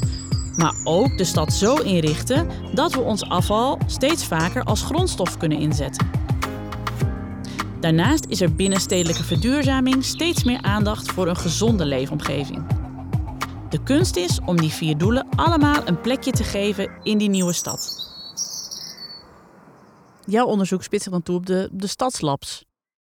maar 0.55 0.73
ook 0.83 1.17
de 1.17 1.23
stad 1.23 1.53
zo 1.53 1.75
inrichten 1.75 2.47
dat 2.73 2.93
we 2.93 2.99
ons 2.99 3.29
afval 3.29 3.77
steeds 3.85 4.25
vaker 4.25 4.63
als 4.63 4.81
grondstof 4.81 5.37
kunnen 5.37 5.59
inzetten. 5.59 6.09
Daarnaast 7.79 8.25
is 8.27 8.41
er 8.41 8.55
binnen 8.55 8.79
stedelijke 8.79 9.23
verduurzaming 9.23 10.03
steeds 10.03 10.43
meer 10.43 10.61
aandacht 10.61 11.11
voor 11.11 11.27
een 11.27 11.37
gezonde 11.37 11.85
leefomgeving. 11.85 12.78
De 13.69 13.83
kunst 13.83 14.15
is 14.15 14.39
om 14.45 14.57
die 14.57 14.69
vier 14.69 14.97
doelen 14.97 15.29
allemaal 15.35 15.87
een 15.87 16.01
plekje 16.01 16.31
te 16.31 16.43
geven 16.43 16.91
in 17.03 17.17
die 17.17 17.29
nieuwe 17.29 17.53
stad. 17.53 18.07
Jouw 20.25 20.45
onderzoek 20.45 20.83
spitst 20.83 21.03
zich 21.03 21.13
dan 21.13 21.21
toe 21.23 21.35
op 21.35 21.45
de, 21.45 21.69
de 21.71 21.87
stadslabs. 21.87 22.65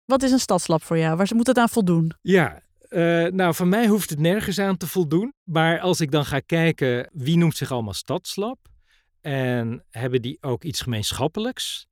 Wat 0.05 0.23
is 0.23 0.31
een 0.31 0.39
stadslab 0.39 0.83
voor 0.83 0.97
jou? 0.97 1.17
Waar 1.17 1.29
moet 1.35 1.47
het 1.47 1.57
aan 1.57 1.69
voldoen? 1.69 2.11
Ja, 2.21 2.61
eh, 2.79 3.25
nou, 3.25 3.53
van 3.53 3.69
mij 3.69 3.87
hoeft 3.87 4.09
het 4.09 4.19
nergens 4.19 4.59
aan 4.59 4.77
te 4.77 4.87
voldoen. 4.87 5.33
Maar 5.43 5.79
als 5.79 6.01
ik 6.01 6.11
dan 6.11 6.25
ga 6.25 6.39
kijken 6.39 7.09
wie 7.13 7.37
noemt 7.37 7.57
zich 7.57 7.71
allemaal 7.71 7.93
stadslab 7.93 8.57
en 9.21 9.85
hebben 9.89 10.21
die 10.21 10.37
ook 10.41 10.63
iets 10.63 10.81
gemeenschappelijks, 10.81 11.87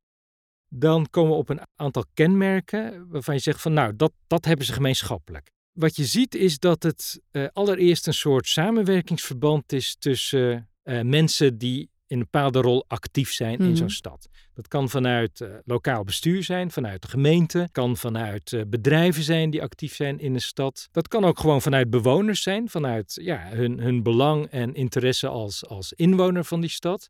dan 0.67 1.07
komen 1.09 1.31
we 1.31 1.37
op 1.37 1.49
een 1.49 1.61
aantal 1.75 2.05
kenmerken 2.13 3.07
waarvan 3.09 3.33
je 3.33 3.41
zegt 3.41 3.61
van 3.61 3.73
nou, 3.73 3.95
dat, 3.95 4.11
dat 4.27 4.45
hebben 4.45 4.65
ze 4.65 4.73
gemeenschappelijk. 4.73 5.55
Wat 5.77 5.95
je 5.95 6.05
ziet 6.05 6.35
is 6.35 6.59
dat 6.59 6.83
het 6.83 7.21
eh, 7.31 7.45
allereerst 7.53 8.07
een 8.07 8.13
soort 8.13 8.47
samenwerkingsverband 8.47 9.73
is 9.73 9.95
tussen 9.99 10.69
eh, 10.83 11.01
mensen 11.01 11.57
die 11.57 11.79
in 12.07 12.17
een 12.17 12.23
bepaalde 12.31 12.61
rol 12.61 12.85
actief 12.87 13.31
zijn 13.31 13.59
in 13.59 13.65
Mhm. 13.65 13.75
zo'n 13.75 13.89
stad. 13.89 14.27
Dat 14.53 14.67
kan 14.67 14.89
vanuit 14.89 15.41
eh, 15.41 15.49
lokaal 15.65 16.03
bestuur 16.03 16.43
zijn, 16.43 16.71
vanuit 16.71 17.01
de 17.01 17.07
gemeente, 17.07 17.69
kan 17.71 17.97
vanuit 17.97 18.63
bedrijven 18.67 19.23
zijn 19.23 19.49
die 19.49 19.61
actief 19.61 19.95
zijn 19.95 20.19
in 20.19 20.33
een 20.33 20.41
stad. 20.41 20.87
Dat 20.91 21.07
kan 21.07 21.25
ook 21.25 21.39
gewoon 21.39 21.61
vanuit 21.61 21.89
bewoners 21.89 22.41
zijn, 22.41 22.69
vanuit 22.69 23.19
ja, 23.21 23.49
hun, 23.49 23.79
hun 23.79 24.03
belang 24.03 24.45
en 24.45 24.73
interesse 24.73 25.27
als, 25.27 25.65
als 25.67 25.93
inwoner 25.93 26.43
van 26.45 26.61
die 26.61 26.69
stad. 26.69 27.09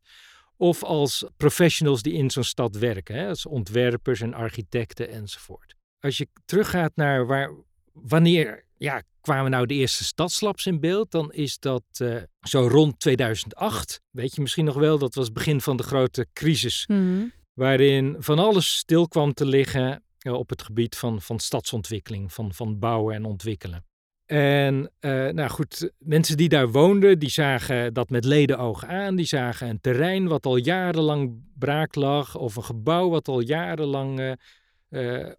Of 0.56 0.82
als 0.84 1.24
professionals 1.36 2.02
die 2.02 2.12
in 2.12 2.30
zo'n 2.30 2.44
stad 2.44 2.76
werken, 2.76 3.14
hè, 3.14 3.28
als 3.28 3.46
ontwerpers 3.46 4.20
en 4.20 4.34
architecten 4.34 5.10
enzovoort. 5.10 5.74
Als 6.00 6.18
je 6.18 6.28
teruggaat 6.44 6.92
naar 6.94 7.26
waar, 7.26 7.50
wanneer 8.02 8.64
ja, 8.76 9.02
kwamen 9.20 9.50
nou 9.50 9.66
de 9.66 9.74
eerste 9.74 10.04
stadslabs 10.04 10.66
in 10.66 10.80
beeld, 10.80 11.10
dan 11.10 11.32
is 11.32 11.58
dat 11.58 11.82
eh, 11.96 12.16
zo 12.40 12.68
rond 12.68 13.00
2008. 13.00 14.00
Weet 14.10 14.34
je 14.34 14.40
misschien 14.40 14.64
nog 14.64 14.74
wel, 14.74 14.98
dat 14.98 15.14
was 15.14 15.24
het 15.24 15.34
begin 15.34 15.60
van 15.60 15.76
de 15.76 15.82
grote 15.82 16.26
crisis 16.32 16.86
waarin 17.54 18.16
van 18.18 18.38
alles 18.38 18.76
stil 18.76 19.08
kwam 19.08 19.32
te 19.32 19.46
liggen 19.46 20.02
eh, 20.18 20.32
op 20.32 20.50
het 20.50 20.62
gebied 20.62 20.96
van, 20.96 21.20
van 21.20 21.38
stadsontwikkeling, 21.38 22.32
van, 22.32 22.54
van 22.54 22.78
bouwen 22.78 23.14
en 23.14 23.24
ontwikkelen. 23.24 23.84
En 24.26 24.92
eh, 24.98 25.10
nou 25.28 25.48
goed, 25.48 25.92
mensen 25.98 26.36
die 26.36 26.48
daar 26.48 26.70
woonden, 26.70 27.18
die 27.18 27.30
zagen 27.30 27.94
dat 27.94 28.10
met 28.10 28.24
ledenogen 28.24 28.88
aan. 28.88 29.16
Die 29.16 29.26
zagen 29.26 29.68
een 29.68 29.80
terrein 29.80 30.26
wat 30.26 30.46
al 30.46 30.56
jarenlang 30.56 31.42
braak 31.58 31.94
lag, 31.94 32.36
of 32.36 32.56
een 32.56 32.64
gebouw 32.64 33.08
wat 33.08 33.28
al 33.28 33.40
jarenlang 33.40 34.36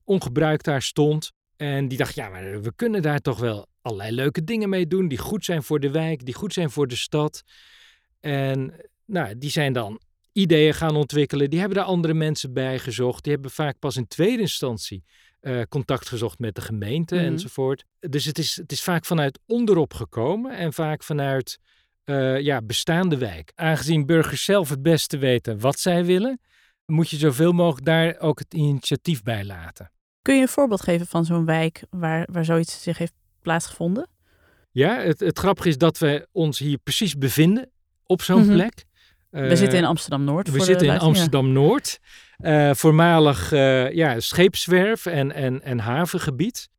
ongebruikt 0.04 0.66
daar 0.66 0.82
stond. 0.82 1.32
En 1.60 1.88
die 1.88 1.98
dachten, 1.98 2.24
ja, 2.24 2.30
maar 2.30 2.62
we 2.62 2.74
kunnen 2.76 3.02
daar 3.02 3.20
toch 3.20 3.40
wel 3.40 3.68
allerlei 3.82 4.12
leuke 4.12 4.44
dingen 4.44 4.70
mee 4.70 4.88
doen, 4.88 5.08
die 5.08 5.18
goed 5.18 5.46
zijn 5.46 5.64
voor 5.64 5.80
de 5.80 5.92
wijk, 5.92 6.26
die 6.26 6.34
goed 6.34 6.54
zijn 6.54 6.70
voor 6.70 6.88
de 6.88 6.96
stad. 6.96 7.44
En 8.20 8.74
nou, 9.06 9.38
die 9.38 9.50
zijn 9.50 9.74
dan 9.74 10.00
ideeën 10.32 10.74
gaan 10.74 10.96
ontwikkelen. 10.96 11.50
Die 11.50 11.60
hebben 11.60 11.78
daar 11.78 11.86
andere 11.88 12.14
mensen 12.14 12.54
bij 12.54 12.80
gezocht. 12.80 13.24
Die 13.24 13.34
hebben 13.34 13.52
vaak 13.52 13.80
pas 13.80 13.96
in 13.96 14.08
tweede 14.08 14.42
instantie 14.42 15.04
eh, 15.40 15.62
contact 15.70 16.08
gezocht 16.08 16.40
met 16.40 16.56
de 16.56 16.62
gemeente 16.62 17.16
Mhm. 17.16 17.26
enzovoort. 17.26 17.86
Dus 18.00 18.26
het 18.26 18.38
is, 18.38 18.56
het 18.56 18.72
is 18.72 18.84
vaak 18.84 19.06
vanuit 19.06 19.40
onderop 19.46 19.94
gekomen 19.94 20.58
en 20.58 20.74
vaak 20.74 21.04
vanuit 21.04 21.60
eh, 22.04 22.40
ja, 22.40 22.62
bestaande 22.62 23.18
wijk. 23.18 23.52
Aangezien 23.56 24.06
burgers 24.06 24.44
zelf 24.44 24.70
het 24.70 24.82
beste 24.82 25.18
weten 25.18 25.60
wat 25.60 25.80
zij 25.80 26.06
willen, 26.06 26.40
moet 26.86 27.10
je 27.10 27.18
zoveel 27.18 27.52
mogelijk 27.52 27.86
daar 27.86 28.20
ook 28.20 28.40
het 28.40 28.54
initiatief 28.54 29.24
bij 29.24 29.46
laten. 29.46 29.92
Kun 30.30 30.38
je 30.38 30.44
een 30.44 30.50
voorbeeld 30.54 30.82
geven 30.82 31.08
van 31.08 31.26
zo'n 31.26 31.46
wijk 31.46 31.84
waar, 31.90 32.28
waar 32.32 32.46
zoiets 32.46 32.82
zich 32.84 32.98
heeft 32.98 33.14
plaatsgevonden? 33.42 34.08
Ja, 34.72 35.00
het, 35.00 35.20
het 35.20 35.40
grappige 35.40 35.68
is 35.68 35.78
dat 35.78 35.98
we 35.98 36.28
ons 36.32 36.60
hier 36.60 36.78
precies 36.78 37.18
bevinden 37.18 37.70
op 38.06 38.22
zo'n 38.22 38.42
Mhm. 38.46 38.54
plek. 38.54 38.86
we 39.30 39.40
Eh, 39.40 39.56
zitten 39.56 39.78
in 39.78 39.86
Amsterdam-Noord. 39.86 40.52
We 40.52 40.60
zitten 40.64 40.88
in 40.88 41.00
Amsterdam-Noord. 41.00 42.00
eh, 42.38 42.74
voormalig 42.74 43.52
eh, 43.52 43.92
ja, 43.92 44.20
scheepswerf 44.20 45.06
en, 45.06 45.32
en, 45.32 45.62
en 45.64 45.80
havengebied. 45.80 46.70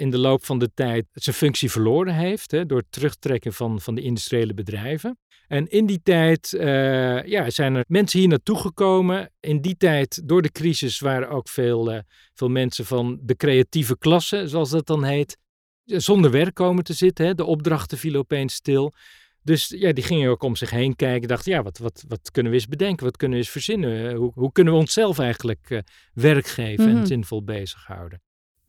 In 0.00 0.10
de 0.10 0.18
loop 0.18 0.44
van 0.44 0.58
de 0.58 0.70
tijd 0.74 1.06
zijn 1.12 1.36
functie 1.36 1.70
verloren 1.70 2.14
heeft 2.14 2.50
hè, 2.50 2.66
door 2.66 2.78
het 2.78 2.92
terugtrekken 2.92 3.52
van, 3.52 3.80
van 3.80 3.94
de 3.94 4.00
industriële 4.00 4.54
bedrijven. 4.54 5.18
En 5.48 5.68
in 5.70 5.86
die 5.86 6.00
tijd 6.02 6.52
eh, 6.52 7.24
ja, 7.24 7.50
zijn 7.50 7.74
er 7.74 7.84
mensen 7.88 8.18
hier 8.18 8.28
naartoe 8.28 8.58
gekomen. 8.58 9.30
In 9.40 9.60
die 9.60 9.76
tijd, 9.76 10.28
door 10.28 10.42
de 10.42 10.52
crisis, 10.52 10.98
waren 11.00 11.28
ook 11.28 11.48
veel, 11.48 11.92
eh, 11.92 11.98
veel 12.34 12.48
mensen 12.48 12.84
van 12.86 13.18
de 13.22 13.36
creatieve 13.36 13.98
klasse, 13.98 14.48
zoals 14.48 14.70
dat 14.70 14.86
dan 14.86 15.04
heet, 15.04 15.36
zonder 15.84 16.30
werk 16.30 16.54
komen 16.54 16.84
te 16.84 16.92
zitten. 16.92 17.26
Hè. 17.26 17.34
De 17.34 17.44
opdrachten 17.44 17.98
vielen 17.98 18.20
opeens 18.20 18.54
stil. 18.54 18.92
Dus 19.42 19.68
ja, 19.68 19.92
die 19.92 20.04
gingen 20.04 20.30
ook 20.30 20.42
om 20.42 20.56
zich 20.56 20.70
heen 20.70 20.96
kijken. 20.96 21.28
Dachten, 21.28 21.52
ja, 21.52 21.62
wat, 21.62 21.78
wat, 21.78 22.04
wat 22.08 22.30
kunnen 22.30 22.52
we 22.52 22.58
eens 22.58 22.68
bedenken? 22.68 23.04
Wat 23.04 23.16
kunnen 23.16 23.38
we 23.38 23.44
eens 23.44 23.52
verzinnen? 23.52 24.14
Hoe, 24.14 24.32
hoe 24.34 24.52
kunnen 24.52 24.72
we 24.72 24.78
onszelf 24.78 25.18
eigenlijk 25.18 25.70
uh, 25.70 25.78
werk 26.14 26.46
geven 26.46 26.88
Mhm. 26.88 26.96
en 26.96 27.06
zinvol 27.06 27.44
bezighouden? 27.44 28.20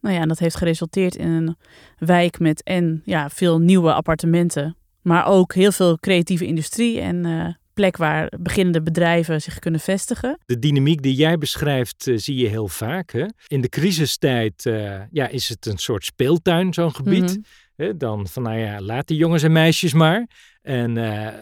Nou 0.02 0.16
ja, 0.16 0.22
en 0.22 0.28
dat 0.28 0.40
heeft 0.40 0.56
geresulteerd 0.56 1.16
in 1.16 1.28
een 1.28 1.56
wijk 1.98 2.40
met 2.40 2.64
en 2.64 3.02
ja, 3.06 3.30
veel 3.30 3.60
nieuwe 3.60 3.94
appartementen. 3.94 4.76
Maar 5.02 5.26
ook 5.26 5.54
heel 5.54 5.72
veel 5.72 5.98
creatieve 6.00 6.46
industrie 6.46 7.00
en 7.00 7.26
eh, 7.26 7.48
plek 7.74 7.98
waar 7.98 8.34
beginnende 8.40 8.82
bedrijven 8.82 9.42
zich 9.42 9.60
kunnen 9.60 9.80
vestigen. 9.80 10.40
De 10.46 10.60
dynamiek 10.60 11.02
die 11.02 11.16
jij 11.16 11.38
beschrijft, 11.38 12.08
eh, 12.08 12.18
zie 12.18 12.36
je 12.36 12.48
heel 12.48 12.68
vaak. 12.68 13.12
Hè? 13.12 13.26
In 13.48 13.62
de 13.62 13.70
crisistijd 13.70 14.66
eh, 14.66 15.02
ja, 15.12 15.28
is 15.28 15.50
het 15.50 15.66
een 15.66 15.78
soort 15.78 16.06
speeltuin, 16.06 16.74
zo'n 16.74 16.96
gebied. 16.96 17.30
Mhm. 17.30 17.40
Hè, 17.76 17.98
dan 17.98 18.28
van, 18.28 18.44
nou 18.44 18.58
ja, 18.58 18.82
laat 18.82 19.08
die 19.08 19.18
jongens 19.18 19.44
en 19.44 19.52
meisjes 19.52 19.94
maar. 19.94 20.28
En 20.62 20.94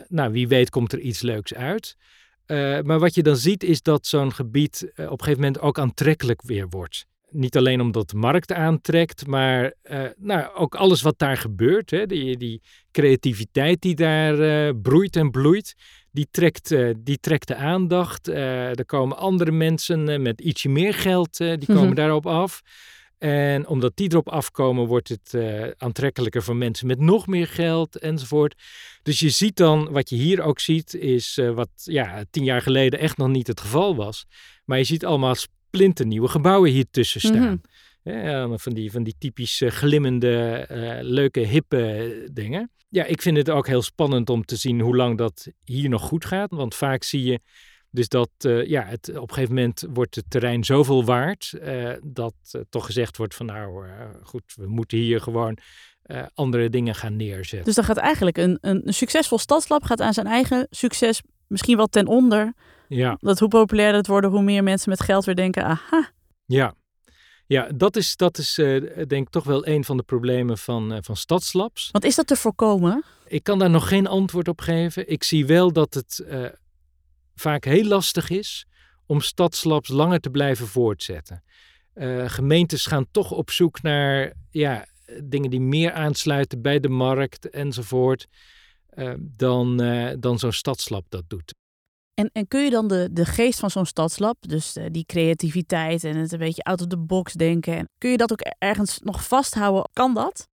nou, 0.07 0.31
wie 0.31 0.47
weet 0.47 0.69
komt 0.69 0.93
er 0.93 0.99
iets 0.99 1.21
leuks 1.21 1.53
uit. 1.53 1.95
Maar 2.83 2.99
wat 2.99 3.15
je 3.15 3.23
dan 3.23 3.35
ziet 3.35 3.63
is 3.63 3.81
dat 3.81 4.07
zo'n 4.07 4.33
gebied 4.33 4.91
op 4.95 4.97
een 4.97 5.07
gegeven 5.07 5.35
moment 5.35 5.59
ook 5.59 5.79
aantrekkelijk 5.79 6.41
weer 6.41 6.67
wordt. 6.69 7.05
Niet 7.31 7.57
alleen 7.57 7.81
omdat 7.81 8.09
de 8.09 8.17
markt 8.17 8.51
aantrekt, 8.53 9.27
maar 9.27 9.73
eh, 9.81 10.01
nou, 10.17 10.55
ook 10.55 10.75
alles 10.75 11.01
wat 11.01 11.17
daar 11.19 11.37
gebeurt. 11.37 11.91
Hè, 11.91 12.05
die, 12.05 12.37
die 12.37 12.61
creativiteit 12.91 13.81
die 13.81 13.95
daar 13.95 14.39
eh, 14.39 14.73
broeit 14.81 15.15
en 15.15 15.31
bloeit, 15.31 15.75
die 16.11 16.27
trekt, 16.31 16.71
eh, 16.71 16.89
die 16.97 17.19
trekt 17.19 17.47
de 17.47 17.55
aandacht. 17.55 18.27
Er 18.27 18.85
komen 18.85 19.17
andere 19.17 19.51
mensen 19.51 20.21
met 20.21 20.41
ietsje 20.41 20.69
meer 20.69 20.93
geld, 20.93 21.37
die 21.37 21.65
komen 21.65 21.85
Mhm. 21.85 21.93
daarop 21.95 22.25
af. 22.25 22.61
En 23.17 23.67
omdat 23.67 23.91
die 23.95 24.11
erop 24.11 24.29
afkomen, 24.29 24.85
wordt 24.87 25.09
het 25.09 25.37
aantrekkelijker 25.77 26.43
voor 26.43 26.55
mensen 26.55 26.87
met 26.87 26.99
nog 26.99 27.27
meer 27.27 27.47
geld 27.47 27.97
enzovoort. 27.97 28.55
Dus 29.03 29.19
je 29.19 29.29
ziet 29.29 29.55
dan, 29.55 29.91
wat 29.91 30.09
je 30.09 30.15
hier 30.15 30.41
ook 30.41 30.59
ziet, 30.59 30.93
is 30.93 31.39
wat 31.53 31.69
ja, 31.75 32.23
tien 32.31 32.43
jaar 32.43 32.61
geleden 32.61 32.99
echt 32.99 33.17
nog 33.17 33.27
niet 33.27 33.47
het 33.47 33.61
geval 33.61 33.95
was. 33.95 34.25
Maar 34.65 34.77
je 34.77 34.83
ziet 34.83 35.05
allemaal 35.05 35.35
splinternieuwe 35.69 36.27
gebouwen 36.27 36.71
hier 36.71 36.85
tussen 36.91 37.21
staan. 37.21 37.61
Mhm. 38.03 38.17
Ja, 38.17 38.57
van 38.57 38.73
die, 38.73 38.91
van 38.91 39.03
die 39.03 39.15
typisch 39.17 39.61
eh, 39.61 39.69
glimmende, 39.69 40.65
eh, 40.69 40.97
leuke, 41.01 41.39
hippe 41.39 42.29
dingen. 42.33 42.71
Ja, 42.89 43.05
ik 43.05 43.21
vind 43.21 43.37
het 43.37 43.49
ook 43.49 43.67
heel 43.67 43.81
spannend 43.81 44.29
om 44.29 44.45
te 44.45 44.55
zien 44.55 44.79
hoe 44.79 44.95
lang 44.95 45.17
dat 45.17 45.47
hier 45.63 45.89
nog 45.89 46.01
goed 46.01 46.25
gaat. 46.25 46.51
Want 46.51 46.75
vaak 46.75 47.03
zie 47.03 47.23
je 47.23 47.39
dus 47.91 48.07
dat 48.07 48.29
eh, 48.37 48.65
ja, 48.65 48.83
het, 48.83 49.09
op 49.09 49.29
een 49.29 49.33
gegeven 49.33 49.55
moment 49.55 49.85
wordt 49.93 50.15
het 50.15 50.25
terrein 50.27 50.63
zoveel 50.63 51.05
waard 51.05 51.53
eh, 51.53 51.91
dat 52.03 52.33
eh, 52.51 52.61
toch 52.69 52.85
gezegd 52.85 53.17
wordt 53.17 53.35
van 53.35 53.45
nou 53.45 53.87
eh, 53.87 53.91
goed, 54.23 54.53
we 54.55 54.67
moeten 54.67 54.97
hier 54.97 55.21
gewoon 55.21 55.57
eh, 56.01 56.23
andere 56.33 56.69
dingen 56.69 56.95
gaan 56.95 57.15
neerzetten. 57.15 57.65
Dus 57.65 57.75
dan 57.75 57.83
gaat 57.83 57.97
eigenlijk 57.97 58.37
een, 58.37 58.57
een, 58.61 58.87
een 58.87 58.93
succesvol 58.93 59.37
stadslab 59.37 59.83
gaat 59.83 60.01
aan 60.01 60.13
zijn 60.13 60.27
eigen 60.27 60.67
succes 60.69 61.21
misschien 61.47 61.77
wel 61.77 61.87
ten 61.87 62.07
onder. 62.07 62.53
Ja, 62.89 63.17
Dat 63.19 63.39
hoe 63.39 63.49
populairder 63.49 63.97
het 63.97 64.07
worden, 64.07 64.29
hoe 64.29 64.41
meer 64.41 64.63
mensen 64.63 64.89
met 64.89 65.01
geld 65.01 65.25
weer 65.25 65.35
denken, 65.35 65.63
aha. 65.63 66.11
ja. 66.45 66.73
Ja, 67.45 67.69
dat 67.75 67.95
is, 67.95 68.15
dat 68.15 68.37
is 68.37 68.57
eh, 68.57 68.81
denk 69.07 69.25
ik 69.25 69.29
toch 69.29 69.43
wel 69.43 69.67
een 69.67 69.83
van 69.83 69.97
de 69.97 70.03
problemen 70.03 70.57
van, 70.57 70.93
eh, 70.93 70.97
van 71.01 71.15
stadslabs. 71.15 71.89
Want 71.91 72.03
is 72.03 72.15
dat 72.15 72.27
te 72.27 72.35
voorkomen? 72.35 73.03
Ik 73.27 73.43
kan 73.43 73.59
daar 73.59 73.69
nog 73.69 73.87
geen 73.87 74.07
antwoord 74.07 74.47
op 74.47 74.61
geven. 74.61 75.09
Ik 75.09 75.23
zie 75.23 75.45
wel 75.45 75.71
dat 75.71 75.93
het 75.93 76.19
eh, 76.19 76.45
vaak 77.35 77.63
heel 77.63 77.83
lastig 77.83 78.29
is 78.29 78.65
om 79.05 79.21
stadslabs 79.21 79.89
langer 79.89 80.19
te 80.19 80.29
blijven 80.29 80.67
voortzetten. 80.67 81.43
Gemeentes 82.25 82.85
gaan 82.85 83.05
toch 83.11 83.31
op 83.31 83.51
zoek 83.51 83.81
naar 83.81 84.33
ja, 84.51 84.85
dingen 85.23 85.49
die 85.49 85.61
meer 85.61 85.91
aansluiten 85.91 86.61
bij 86.61 86.79
de 86.79 86.89
markt 86.89 87.49
enzovoort. 87.49 88.27
dan, 89.19 89.77
dan 90.19 90.39
zo'n 90.39 90.51
stadslab 90.51 91.05
dat 91.09 91.23
doet. 91.27 91.53
En, 92.19 92.47
kun 92.47 92.63
je 92.63 92.69
dan 92.69 92.87
de, 92.87 93.09
de 93.11 93.25
geest 93.25 93.59
van 93.59 93.69
zo'n 93.69 93.85
stadslab, 93.85 94.37
dus 94.39 94.75
eh, 94.75 94.85
die 94.91 95.05
creativiteit 95.05 96.03
en 96.03 96.15
het 96.15 96.31
een 96.31 96.39
beetje 96.39 96.63
out 96.63 96.81
of 96.81 96.87
the 96.87 96.97
box 96.97 97.33
denken, 97.33 97.77
en 97.77 97.89
kun 97.97 98.11
je 98.11 98.17
dat 98.17 98.31
ook 98.31 98.41
ergens 98.57 98.99
nog 99.03 99.27
vasthouden? 99.27 99.89
Kan 99.93 100.13
dat? 100.13 100.47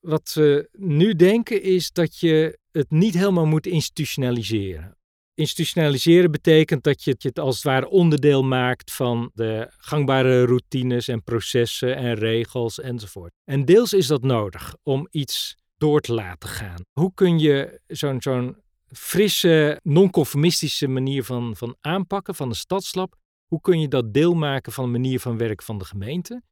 Wat 0.00 0.32
we 0.34 0.68
nu 0.72 1.14
denken 1.14 1.62
is 1.62 1.92
dat 1.92 2.18
je 2.18 2.58
het 2.70 2.90
niet 2.90 3.14
helemaal 3.14 3.46
moet 3.46 3.66
institutionaliseren. 3.66 4.96
Institutionaliseren 5.34 6.30
betekent 6.30 6.84
dat 6.84 7.02
je 7.04 7.14
het 7.18 7.38
als 7.38 7.54
het 7.54 7.64
ware 7.64 7.88
onderdeel 7.88 8.42
maakt 8.42 8.92
van 8.92 9.30
de 9.34 9.68
gangbare 9.76 10.44
routines 10.44 11.08
en 11.08 11.22
processen 11.22 11.96
en 11.96 12.14
regels 12.14 12.80
enzovoort. 12.80 13.32
En 13.44 13.64
deels 13.64 13.92
is 13.92 14.06
dat 14.06 14.22
nodig 14.22 14.76
om 14.82 15.08
iets 15.10 15.56
door 15.76 16.00
te 16.00 16.14
laten 16.14 16.48
gaan. 16.48 16.84
Hoe 16.92 17.12
kun 17.14 17.38
je 17.38 17.80
zo'n 17.86 18.22
zo'n 18.22 18.56
frisse, 18.92 19.80
non-conformistische 19.82 20.88
manier 20.88 21.24
van, 21.24 21.56
van 21.56 21.76
aanpakken 21.80 22.34
van 22.34 22.48
een 22.48 22.54
stadslab, 22.54 23.16
hoe 23.46 23.60
kun 23.60 23.80
je 23.80 23.88
dat 23.88 24.14
deel 24.14 24.34
maken 24.34 24.72
van 24.72 24.84
de 24.84 24.90
manier 24.90 25.20
van 25.20 25.36
werk 25.36 25.62
van 25.62 25.78
de 25.78 25.84
gemeente? 25.84 26.42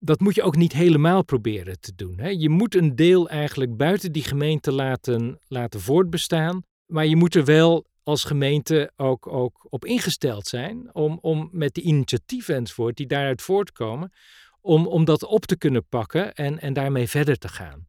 dat 0.00 0.20
moet 0.20 0.34
je 0.34 0.42
ook 0.42 0.56
niet 0.56 0.72
helemaal 0.72 1.24
proberen 1.24 1.80
te 1.80 1.92
doen. 1.94 2.18
Hè. 2.18 2.28
Je 2.28 2.48
moet 2.48 2.74
een 2.74 2.96
deel 2.96 3.28
eigenlijk 3.28 3.76
buiten 3.76 4.12
die 4.12 4.22
gemeente 4.22 4.72
laten, 4.72 5.38
laten 5.48 5.80
voortbestaan. 5.80 6.62
Maar 6.86 7.06
je 7.06 7.16
moet 7.16 7.34
er 7.34 7.44
wel 7.44 7.86
als 8.02 8.24
gemeente 8.24 8.92
ook, 8.96 9.26
ook 9.26 9.66
op 9.68 9.84
ingesteld 9.84 10.46
zijn 10.46 10.94
om, 10.94 11.18
om 11.20 11.48
met 11.52 11.74
die 11.74 11.84
initiatieven 11.84 12.54
enzovoort 12.54 12.96
die 12.96 13.06
daaruit 13.06 13.42
voortkomen, 13.42 14.12
om, 14.60 14.86
om 14.86 15.04
dat 15.04 15.24
op 15.24 15.46
te 15.46 15.56
kunnen 15.56 15.86
pakken 15.88 16.34
en, 16.34 16.60
en 16.60 16.72
daarmee 16.72 17.08
verder 17.08 17.38
te 17.38 17.48
gaan. 17.48 17.86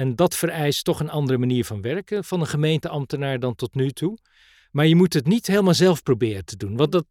En 0.00 0.16
dat 0.16 0.36
vereist 0.36 0.84
toch 0.84 1.00
een 1.00 1.10
andere 1.10 1.38
manier 1.38 1.64
van 1.64 1.80
werken 1.80 2.24
van 2.24 2.40
een 2.40 2.46
gemeenteambtenaar 2.46 3.38
dan 3.38 3.54
tot 3.54 3.74
nu 3.74 3.90
toe. 3.90 4.18
Maar 4.70 4.86
je 4.86 4.96
moet 4.96 5.12
het 5.12 5.26
niet 5.26 5.46
helemaal 5.46 5.74
zelf 5.74 6.02
proberen 6.02 6.44
te 6.44 6.56
doen. 6.56 6.76
Want 6.76 6.92
dat, 6.92 7.04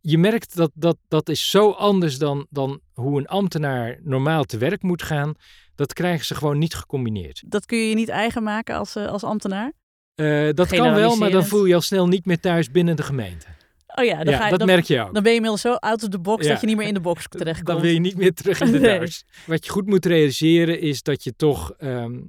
je 0.00 0.18
merkt 0.18 0.56
dat 0.56 0.70
dat, 0.74 0.96
dat 1.08 1.28
is 1.28 1.50
zo 1.50 1.70
anders 1.70 2.18
dan, 2.18 2.46
dan 2.50 2.80
hoe 2.92 3.18
een 3.18 3.26
ambtenaar 3.26 3.98
normaal 4.02 4.44
te 4.44 4.58
werk 4.58 4.82
moet 4.82 5.02
gaan. 5.02 5.34
Dat 5.74 5.92
krijgen 5.92 6.26
ze 6.26 6.34
gewoon 6.34 6.58
niet 6.58 6.74
gecombineerd. 6.74 7.42
Dat 7.46 7.66
kun 7.66 7.78
je 7.78 7.88
je 7.88 7.94
niet 7.94 8.08
eigen 8.08 8.42
maken 8.42 8.76
als, 8.76 8.96
eh, 8.96 9.06
als 9.06 9.24
ambtenaar? 9.24 9.72
Eh, 10.14 10.48
dat 10.52 10.68
kan 10.68 10.94
wel, 10.94 11.16
maar 11.16 11.30
dan 11.30 11.46
voel 11.46 11.62
je 11.62 11.68
je 11.68 11.74
al 11.74 11.80
snel 11.80 12.08
niet 12.08 12.26
meer 12.26 12.40
thuis 12.40 12.70
binnen 12.70 12.96
de 12.96 13.02
gemeente. 13.02 13.46
Oh 13.94 14.04
ja, 14.04 14.24
dan, 14.24 14.32
ja, 14.32 14.38
ga 14.38 14.44
je, 14.44 14.50
dat 14.50 14.58
dan, 14.58 14.68
merk 14.68 14.84
je 14.84 15.00
ook. 15.00 15.14
dan 15.14 15.22
ben 15.22 15.30
je 15.30 15.36
inmiddels 15.36 15.60
zo 15.60 15.72
out 15.72 16.02
of 16.02 16.08
the 16.08 16.18
box 16.18 16.44
Ja. 16.44 16.52
dat 16.52 16.60
je 16.60 16.66
niet 16.66 16.76
meer 16.76 16.86
in 16.86 16.94
de 16.94 17.00
box 17.00 17.26
terechtkomt. 17.28 17.66
Dan 17.66 17.80
wil 17.80 17.90
je 17.90 18.00
niet 18.00 18.16
meer 18.16 18.34
terug 18.34 18.60
in 18.60 18.72
de 18.72 18.78
Nee. 18.98 19.08
Wat 19.46 19.64
je 19.64 19.70
goed 19.70 19.86
moet 19.86 20.06
realiseren 20.06 20.80
is 20.80 21.02
dat 21.02 21.24
je 21.24 21.36
toch 21.36 21.72
ehm, 21.78 22.20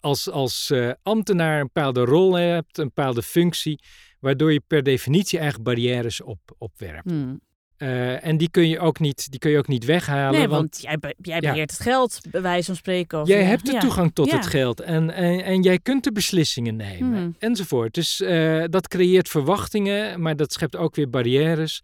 als, 0.00 0.30
als 0.30 0.70
eh, 0.70 0.90
ambtenaar 1.02 1.60
een 1.60 1.70
bepaalde 1.72 2.04
rol 2.04 2.34
hebt, 2.34 2.78
een 2.78 2.84
bepaalde 2.84 3.22
functie, 3.22 3.80
waardoor 4.20 4.52
je 4.52 4.62
per 4.66 4.82
definitie 4.82 5.38
eigen 5.38 5.62
barrières 5.62 6.20
op, 6.22 6.38
opwerpt. 6.58 7.10
Hmm. 7.10 7.40
Eh, 7.78 8.24
en 8.26 8.36
die 8.36 8.50
kun 8.50 8.68
je 8.68 8.78
ook 8.78 8.98
niet, 8.98 9.30
die 9.30 9.38
kun 9.38 9.50
je 9.50 9.58
ook 9.58 9.68
niet 9.68 9.84
weghalen. 9.84 10.38
Nee, 10.38 10.48
want 10.48 10.60
want 10.60 10.80
jij, 10.80 10.98
be- 10.98 11.14
jij 11.22 11.40
Ja. 11.40 11.50
beheert 11.50 11.70
het 11.70 11.80
geld, 11.80 12.20
bij 12.30 12.42
wijze 12.42 12.66
van 12.66 12.76
spreken. 12.76 13.20
Of, 13.20 13.28
Jij 13.28 13.40
ja, 13.40 13.46
hebt 13.46 13.66
de 13.66 13.76
toegang 13.78 14.10
tot 14.14 14.30
Ja. 14.30 14.36
het 14.36 14.46
geld 14.46 14.80
en, 14.80 15.10
en, 15.10 15.44
en 15.44 15.62
jij 15.62 15.78
kunt 15.78 16.04
de 16.04 16.12
beslissingen 16.12 16.76
nemen 16.76 17.08
Mhm. 17.10 17.30
enzovoort. 17.38 17.94
Dus 17.94 18.20
eh, 18.20 18.64
dat 18.68 18.88
creëert 18.88 19.28
verwachtingen, 19.28 20.20
maar 20.22 20.36
dat 20.36 20.52
schept 20.52 20.76
ook 20.76 20.94
weer 20.94 21.10
barrières. 21.10 21.82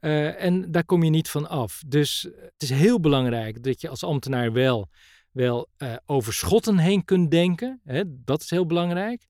Eh, 0.00 0.42
en 0.44 0.70
daar 0.70 0.84
kom 0.84 1.02
je 1.02 1.10
niet 1.10 1.28
van 1.30 1.48
af. 1.48 1.82
Dus 1.86 2.22
het 2.40 2.62
is 2.62 2.70
heel 2.70 3.00
belangrijk 3.00 3.62
dat 3.62 3.80
je 3.80 3.88
als 3.88 4.04
ambtenaar 4.04 4.52
wel, 4.52 4.88
wel 5.32 5.68
over 6.06 6.32
schotten 6.32 6.78
heen 6.78 7.04
kunt 7.04 7.30
denken. 7.30 7.80
Hè? 7.84 8.02
Dat 8.06 8.42
is 8.42 8.50
heel 8.50 8.66
belangrijk. 8.66 9.26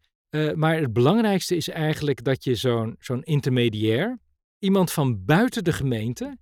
Maar 0.55 0.77
het 0.81 0.93
belangrijkste 0.93 1.57
is 1.57 1.69
eigenlijk 1.69 2.25
dat 2.25 2.45
je 2.45 2.55
zo'n 2.55 2.97
zo'n 3.01 3.23
intermediair, 3.23 4.19
iemand 4.59 4.93
van 4.93 5.25
buiten 5.25 5.65
de 5.65 5.73
gemeente, 5.73 6.39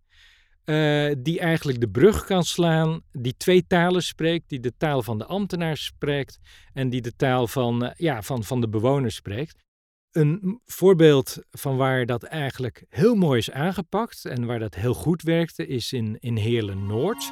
eh, 0.64 1.10
die 1.18 1.40
eigenlijk 1.40 1.80
de 1.80 1.88
brug 1.88 2.24
kan 2.24 2.44
slaan, 2.44 3.00
die 3.12 3.36
twee 3.36 3.66
talen 3.66 4.02
spreekt, 4.02 4.48
die 4.48 4.60
de 4.60 4.72
taal 4.76 5.02
van 5.02 5.18
de 5.18 5.24
ambtenaar 5.24 5.76
spreekt 5.76 6.38
en 6.72 6.90
die 6.90 7.00
de 7.00 7.16
taal 7.16 7.46
van, 7.46 7.84
eh, 7.84 7.90
ja, 7.96 8.22
van, 8.22 8.44
van 8.44 8.60
de 8.60 8.68
bewoners 8.68 9.14
spreekt. 9.14 9.64
Een 10.10 10.60
voorbeeld 10.64 11.38
van 11.50 11.76
waar 11.76 12.06
dat 12.06 12.22
eigenlijk 12.22 12.84
heel 12.88 13.14
mooi 13.14 13.38
is 13.38 13.50
aangepakt 13.50 14.24
en 14.24 14.44
waar 14.44 14.58
dat 14.58 14.74
heel 14.74 14.94
goed 14.94 15.22
werkte, 15.22 15.66
is 15.66 15.92
in, 15.92 16.16
in 16.18 16.36
Heerlen 16.36 16.86
Noord. 16.86 17.30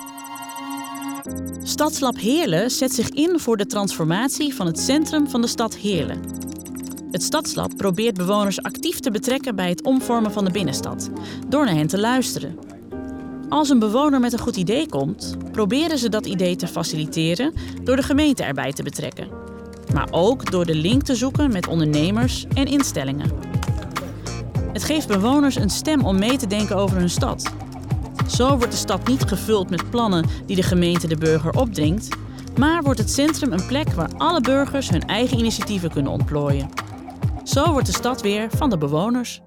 Stadslab 1.63 2.17
Heerlen 2.17 2.71
zet 2.71 2.93
zich 2.93 3.09
in 3.09 3.39
voor 3.39 3.57
de 3.57 3.67
transformatie 3.67 4.55
van 4.55 4.67
het 4.67 4.79
centrum 4.79 5.29
van 5.29 5.41
de 5.41 5.47
stad 5.47 5.77
Heerlen. 5.77 6.54
Het 7.15 7.23
Stadslab 7.23 7.77
probeert 7.77 8.17
bewoners 8.17 8.63
actief 8.63 9.01
te 9.01 9.11
betrekken 9.11 9.57
bij 9.57 9.69
het 9.69 9.83
omvormen 9.83 10.33
van 10.33 10.45
de 10.45 10.51
binnenstad, 10.51 11.11
door 11.49 11.65
naar 11.65 11.75
hen 11.75 11.87
te 11.87 11.99
luisteren. 11.99 12.59
Als 13.49 13.69
een 13.69 13.79
bewoner 13.79 14.21
met 14.21 14.33
een 14.33 14.39
goed 14.39 14.57
idee 14.57 14.89
komt, 14.89 15.37
proberen 15.53 15.99
ze 15.99 16.09
dat 16.09 16.27
idee 16.27 16.57
te 16.57 16.67
faciliteren 16.67 17.53
door 17.83 17.97
de 17.97 18.03
gemeente 18.03 18.43
erbij 18.43 18.73
te 18.73 18.83
betrekken. 18.83 19.29
Maar 19.93 20.09
ook 20.11 20.51
door 20.51 20.67
de 20.67 20.75
link 20.75 21.03
te 21.03 21.15
zoeken 21.15 21.53
met 21.53 21.69
ondernemers 21.69 22.47
en 22.55 22.67
instellingen. 22.67 23.31
Het 24.73 24.85
geeft 24.85 25.09
bewoners 25.09 25.57
een 25.57 25.71
stem 25.71 26.05
om 26.05 26.19
mee 26.19 26.37
te 26.37 26.47
denken 26.47 26.77
over 26.77 26.97
hun 26.97 27.11
stad. 27.11 27.53
Zo 28.29 28.57
wordt 28.57 28.73
de 28.73 28.79
stad 28.79 29.09
niet 29.09 29.25
gevuld 29.25 29.71
met 29.71 29.91
plannen 29.91 30.27
die 30.47 30.57
de 30.57 30.63
gemeente 30.63 31.07
de 31.07 31.17
burger 31.17 31.57
opdringt, 31.59 32.09
Maar 32.59 32.83
wordt 32.83 32.99
het 32.99 33.11
centrum 33.11 33.53
een 33.53 33.67
plek 33.67 33.93
waar 33.93 34.11
alle 34.17 34.41
burgers 34.41 34.89
hun 34.89 35.07
eigen 35.07 35.39
initiatieven 35.39 35.91
kunnen 35.91 36.13
ontplooien. 36.13 36.69
Zo 37.45 37.73
wordt 37.73 37.87
de 37.87 37.93
stad 37.93 38.23
weer 38.23 38.51
van 38.51 38.71
de 38.71 38.79
bewoners. 38.79 39.41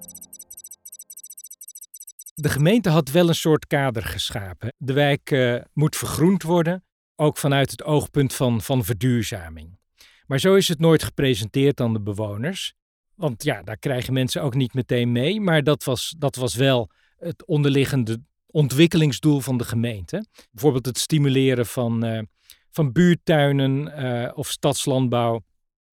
De 2.34 2.48
gemeente 2.48 2.88
had 2.88 3.10
wel 3.10 3.28
een 3.28 3.34
soort 3.34 3.66
kader 3.66 4.02
geschapen. 4.02 4.72
De 4.76 4.92
wijk 4.92 5.30
uh, 5.30 5.60
moet 5.72 5.96
vergroend 5.96 6.42
worden, 6.42 6.84
ook 7.16 7.36
vanuit 7.36 7.70
het 7.70 7.84
oogpunt 7.84 8.34
van, 8.34 8.60
van 8.60 8.84
verduurzaming. 8.84 9.78
Maar 10.26 10.38
zo 10.38 10.54
is 10.54 10.68
het 10.68 10.78
nooit 10.78 11.02
gepresenteerd 11.02 11.80
aan 11.80 11.92
de 11.92 12.00
bewoners. 12.00 12.74
Want 13.14 13.44
ja, 13.44 13.62
daar 13.62 13.78
krijgen 13.78 14.12
mensen 14.12 14.42
ook 14.42 14.54
niet 14.54 14.74
meteen 14.74 15.12
mee. 15.12 15.40
Maar 15.40 15.62
dat 15.62 15.84
was, 15.84 16.14
dat 16.18 16.36
was 16.36 16.54
wel 16.54 16.90
het 17.16 17.46
onderliggende 17.46 18.20
ontwikkelingsdoel 18.46 19.40
van 19.40 19.56
de 19.56 19.64
gemeente. 19.64 20.26
Bijvoorbeeld 20.50 20.86
het 20.86 20.98
stimuleren 20.98 21.66
van, 21.66 22.04
uh, 22.04 22.22
van 22.70 22.92
buurtuinen 22.92 24.02
uh, 24.04 24.30
of 24.34 24.48
stadslandbouw. 24.48 25.42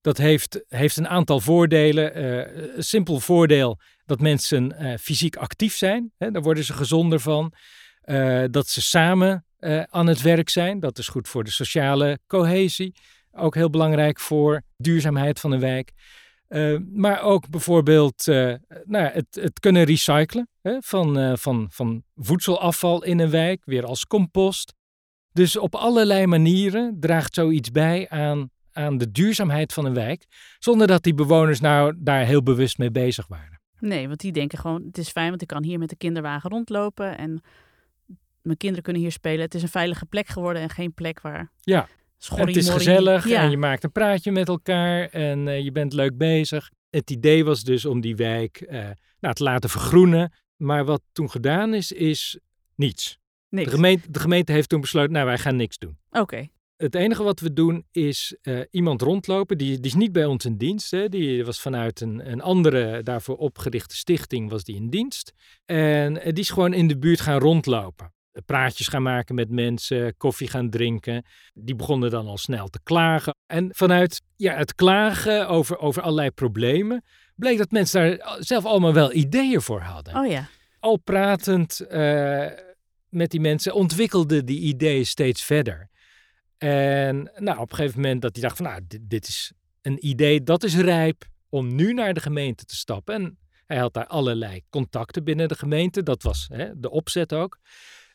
Dat 0.05 0.17
heeft, 0.17 0.65
heeft 0.67 0.97
een 0.97 1.07
aantal 1.07 1.39
voordelen. 1.39 2.17
Uh, 2.17 2.75
een 2.75 2.83
simpel 2.83 3.19
voordeel 3.19 3.79
dat 4.05 4.19
mensen 4.19 4.97
fysiek 4.99 5.35
actief 5.35 5.75
zijn. 5.75 6.11
Hè, 6.17 6.31
daar 6.31 6.41
worden 6.41 6.63
ze 6.63 6.73
gezonder 6.73 7.19
van. 7.19 7.53
dat 8.51 8.67
ze 8.67 8.81
samen 8.81 9.45
aan 9.89 10.07
het 10.07 10.21
werk 10.21 10.49
zijn. 10.49 10.79
Dat 10.79 10.97
is 10.97 11.07
goed 11.07 11.27
voor 11.27 11.43
de 11.43 11.51
sociale 11.51 12.19
cohesie. 12.27 12.95
Ook 13.31 13.55
heel 13.55 13.69
belangrijk 13.69 14.19
voor 14.19 14.61
duurzaamheid 14.77 15.39
van 15.39 15.51
een 15.51 15.59
wijk. 15.59 15.91
Maar 16.91 17.21
ook 17.21 17.49
bijvoorbeeld 17.49 18.25
nou, 18.25 19.05
het, 19.05 19.27
het, 19.31 19.59
kunnen 19.59 19.83
recyclen 19.83 20.49
hè, 20.61 20.77
van, 20.79 21.37
van, 21.37 21.67
van 21.71 22.03
voedselafval 22.15 23.03
in 23.03 23.19
een 23.19 23.29
wijk, 23.29 23.61
weer 23.65 23.85
als 23.85 24.05
compost. 24.05 24.73
Dus 25.31 25.57
op 25.57 25.75
allerlei 25.75 26.27
manieren 26.27 26.97
draagt 26.99 27.33
zoiets 27.33 27.71
bij 27.71 28.09
aan, 28.09 28.49
aan 28.75 28.97
de 28.97 29.11
duurzaamheid 29.11 29.73
van 29.73 29.85
een 29.85 29.93
wijk, 29.93 30.25
zonder 30.59 30.87
dat 30.87 31.03
die 31.03 31.13
bewoners 31.13 31.59
nou 31.59 31.93
daar 31.97 32.25
heel 32.25 32.43
bewust 32.43 32.77
mee 32.77 32.91
bezig 32.91 33.27
waren. 33.27 33.61
Nee, 33.79 34.07
want 34.07 34.19
die 34.19 34.31
denken 34.31 34.57
gewoon, 34.57 34.83
het 34.85 34.97
is 34.97 35.09
fijn, 35.09 35.29
want 35.29 35.41
ik 35.41 35.47
kan 35.47 35.63
hier 35.63 35.79
met 35.79 35.89
de 35.89 35.95
kinderwagen 35.95 36.49
rondlopen 36.49 37.17
en 37.17 37.41
mijn 38.41 38.57
kinderen 38.57 38.83
kunnen 38.83 39.01
hier 39.01 39.11
spelen. 39.11 39.41
Het 39.41 39.55
is 39.55 39.61
een 39.61 39.67
veilige 39.67 40.05
plek 40.05 40.27
geworden 40.27 40.61
en 40.61 40.69
geen 40.69 40.93
plek 40.93 41.21
waar 41.21 41.51
ja 41.61 41.87
het 42.29 42.55
is 42.55 42.69
gezellig 42.69 43.29
en 43.29 43.49
je 43.49 43.57
maakt 43.57 43.83
een 43.83 43.91
praatje 43.91 44.31
met 44.31 44.47
elkaar 44.47 45.07
en 45.09 45.47
uh, 45.47 45.63
je 45.63 45.71
bent 45.71 45.93
leuk 45.93 46.17
bezig. 46.17 46.71
Het 46.89 47.11
idee 47.11 47.45
was 47.45 47.63
dus 47.63 47.85
om 47.85 48.01
die 48.01 48.15
wijk 48.15 48.65
uh, 48.69 48.89
nou, 49.19 49.33
te 49.33 49.43
laten 49.43 49.69
vergroenen. 49.69 50.33
Maar 50.55 50.85
wat 50.85 51.01
toen 51.11 51.29
gedaan 51.29 51.73
is, 51.73 51.91
is 51.91 52.39
niets. 52.75 53.17
niks. 53.49 53.69
De, 53.69 53.75
gemeente, 53.75 54.11
de 54.11 54.19
gemeente 54.19 54.51
heeft 54.51 54.69
toen 54.69 54.81
besloten, 54.81 55.11
nou 55.11 55.25
wij 55.25 55.37
gaan 55.37 55.55
niks 55.55 55.77
doen. 55.77 55.97
Oké. 56.11 56.47
Het 56.77 56.95
enige 56.95 57.23
wat 57.23 57.39
we 57.39 57.53
doen 57.53 57.85
is 57.91 58.35
uh, 58.41 58.59
iemand 58.69 59.01
rondlopen. 59.01 59.57
Die, 59.57 59.75
die 59.79 59.91
is 59.91 59.97
niet 59.97 60.11
bij 60.11 60.25
ons 60.25 60.45
in 60.45 60.57
dienst. 60.57 60.91
Hè. 60.91 61.09
Die 61.09 61.45
was 61.45 61.61
vanuit 61.61 62.01
een, 62.01 62.31
een 62.31 62.41
andere 62.41 63.03
daarvoor 63.03 63.37
opgerichte 63.37 63.95
stichting 63.95 64.49
was 64.49 64.63
die 64.63 64.75
in 64.75 64.89
dienst. 64.89 65.33
En 65.65 66.13
die 66.13 66.33
is 66.33 66.49
gewoon 66.49 66.73
in 66.73 66.87
de 66.87 66.97
buurt 66.97 67.21
gaan 67.21 67.39
rondlopen 67.39 68.13
praatjes 68.45 68.87
gaan 68.87 69.03
maken 69.03 69.35
met 69.35 69.49
mensen, 69.49 70.17
koffie 70.17 70.47
gaan 70.47 70.69
drinken. 70.69 71.25
Die 71.53 71.75
begonnen 71.75 72.09
dan 72.09 72.27
al 72.27 72.37
snel 72.37 72.67
te 72.67 72.79
klagen. 72.83 73.35
En 73.45 73.69
vanuit 73.71 74.21
ja, 74.35 74.55
het 74.55 74.75
klagen 74.75 75.47
over, 75.47 75.77
over 75.77 76.01
allerlei 76.01 76.31
problemen, 76.31 77.03
bleek 77.35 77.57
dat 77.57 77.71
mensen 77.71 78.17
daar 78.17 78.37
zelf 78.39 78.65
allemaal 78.65 78.93
wel 78.93 79.13
ideeën 79.13 79.61
voor 79.61 79.81
hadden. 79.81 80.15
Oh 80.15 80.27
ja. 80.27 80.47
Al 80.79 80.97
pratend 80.97 81.81
uh, 81.91 82.45
met 83.09 83.31
die 83.31 83.39
mensen 83.39 83.73
ontwikkelden 83.73 84.45
die 84.45 84.59
ideeën 84.59 85.05
steeds 85.05 85.43
verder. 85.43 85.89
En 86.65 87.31
nou, 87.35 87.59
op 87.59 87.69
een 87.69 87.75
gegeven 87.75 88.01
moment 88.01 88.21
dat 88.21 88.33
hij 88.33 88.41
dacht 88.41 88.57
van 88.57 88.65
nou, 88.65 88.81
dit, 89.01 89.27
is 89.27 89.51
een 89.81 90.07
idee 90.07 90.43
dat 90.43 90.63
is 90.63 90.75
rijp 90.75 91.25
om 91.49 91.75
nu 91.75 91.93
naar 91.93 92.13
de 92.13 92.19
gemeente 92.19 92.65
te 92.65 92.75
stappen. 92.75 93.15
En 93.15 93.37
hij 93.65 93.77
had 93.77 93.93
daar 93.93 94.07
allerlei 94.07 94.61
contacten 94.69 95.23
binnen 95.23 95.47
de 95.47 95.55
gemeente. 95.55 96.03
Dat 96.03 96.23
was 96.23 96.47
hè, 96.53 96.79
de 96.79 96.89
opzet 96.89 97.33
ook. 97.33 97.59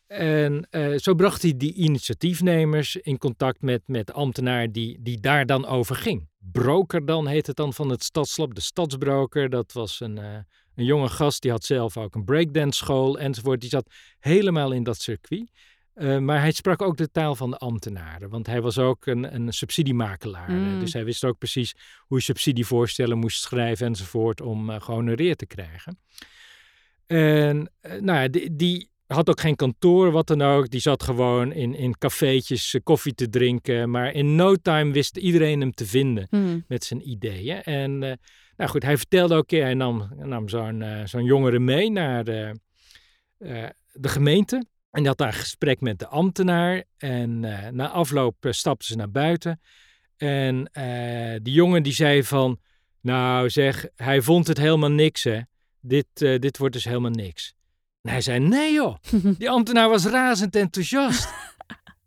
En 0.06 0.66
uh, 0.70 0.98
zo 0.98 1.14
bracht 1.14 1.42
hij 1.42 1.56
die 1.56 1.74
initiatiefnemers 1.74 2.96
in 2.96 3.18
contact 3.18 3.62
met, 3.62 3.82
met 3.86 4.06
de 4.06 4.12
ambtenaar 4.12 4.72
die, 4.72 4.98
die 5.02 5.20
daar 5.20 5.46
dan 5.46 5.66
over 5.66 5.96
ging. 5.96 6.28
Broker 6.38 7.06
dan 7.06 7.26
heet 7.26 7.46
het 7.46 7.56
dan 7.56 7.74
van 7.74 7.90
het 7.90 8.02
stadslab, 8.02 8.54
de 8.54 8.60
stadsbroker. 8.60 9.50
Dat 9.50 9.72
was 9.72 10.00
een, 10.00 10.18
uh, 10.18 10.34
een 10.74 10.84
jonge 10.84 11.08
gast, 11.08 11.42
die 11.42 11.50
had 11.50 11.64
zelf 11.64 11.96
ook 11.96 12.14
een 12.14 12.24
breakdance 12.24 12.84
school 12.84 13.18
enzovoort. 13.18 13.60
Die 13.60 13.70
zat 13.70 13.90
helemaal 14.18 14.72
in 14.72 14.82
dat 14.82 15.00
circuit. 15.00 15.50
Uh, 15.94 16.18
maar 16.18 16.40
hij 16.40 16.52
sprak 16.52 16.82
ook 16.82 16.96
de 16.96 17.10
taal 17.10 17.34
van 17.34 17.50
de 17.50 17.56
ambtenaren, 17.56 18.28
want 18.28 18.46
hij 18.46 18.60
was 18.60 18.78
ook 18.78 19.06
een, 19.06 19.34
een 19.34 19.52
subsidiemakelaar. 19.52 20.50
Mm. 20.50 20.80
Dus 20.80 20.92
hij 20.92 21.04
wist 21.04 21.24
ook 21.24 21.38
precies 21.38 21.74
hoe 21.98 22.18
je 22.18 22.24
subsidievoorstellen 22.24 23.18
moest 23.18 23.42
schrijven 23.42 23.86
enzovoort 23.86 24.40
om 24.40 24.70
gehonoreerd 24.70 25.38
te 25.38 25.46
krijgen. 25.46 25.98
En 27.06 27.72
nou, 28.00 28.30
die, 28.30 28.56
die 28.56 28.90
had 29.14 29.28
ook 29.28 29.40
geen 29.40 29.56
kantoor, 29.56 30.10
wat 30.10 30.26
dan 30.26 30.42
ook. 30.42 30.70
Die 30.70 30.80
zat 30.80 31.02
gewoon 31.02 31.52
in, 31.52 31.74
in 31.74 31.98
cafeetjes 31.98 32.74
eh, 32.74 32.80
koffie 32.84 33.14
te 33.14 33.28
drinken. 33.28 33.90
Maar 33.90 34.12
in 34.12 34.34
no 34.34 34.54
time 34.54 34.92
wist 34.92 35.16
iedereen 35.16 35.60
hem 35.60 35.72
te 35.72 35.86
vinden 35.86 36.26
hmm. 36.30 36.64
met 36.68 36.84
zijn 36.84 37.08
ideeën. 37.08 37.62
En 37.62 38.02
uh, 38.02 38.12
nou 38.56 38.70
goed, 38.70 38.82
hij 38.82 38.96
vertelde 38.96 39.34
ook, 39.34 39.50
hij 39.50 39.74
nam, 39.74 40.10
nam 40.16 40.48
zo'n 40.48 40.80
uh, 40.80 41.04
zo'n 41.04 41.24
jongere 41.24 41.58
mee 41.58 41.90
naar 41.90 42.24
de, 42.24 42.60
de 43.92 44.08
gemeente. 44.08 44.64
En 44.90 44.98
die 44.98 45.08
had 45.08 45.18
daar 45.18 45.28
een 45.28 45.34
gesprek 45.34 45.80
met 45.80 45.98
de 45.98 46.06
ambtenaar. 46.06 46.84
En 46.96 47.40
na 47.70 47.88
afloop 47.88 48.34
stapten 48.40 48.88
ze 48.88 48.96
naar 48.96 49.10
buiten. 49.10 49.60
En 50.16 50.70
die 51.42 51.52
jongen 51.52 51.82
die 51.82 51.92
zei 51.92 52.24
van, 52.24 52.58
nou 53.00 53.50
zeg, 53.50 53.86
hij 53.96 54.22
vond 54.22 54.46
het 54.46 54.58
helemaal 54.58 54.90
niks 54.90 55.24
hè. 55.24 55.40
Dit, 55.80 56.06
dit 56.14 56.58
wordt 56.58 56.74
dus 56.74 56.84
helemaal 56.84 57.10
niks. 57.10 57.54
En 58.02 58.10
hij 58.10 58.20
zei, 58.20 58.38
nee 58.38 58.72
joh, 58.72 58.96
die 59.38 59.50
ambtenaar 59.50 59.88
was 59.88 60.04
razend 60.04 60.56
enthousiast. 60.56 61.28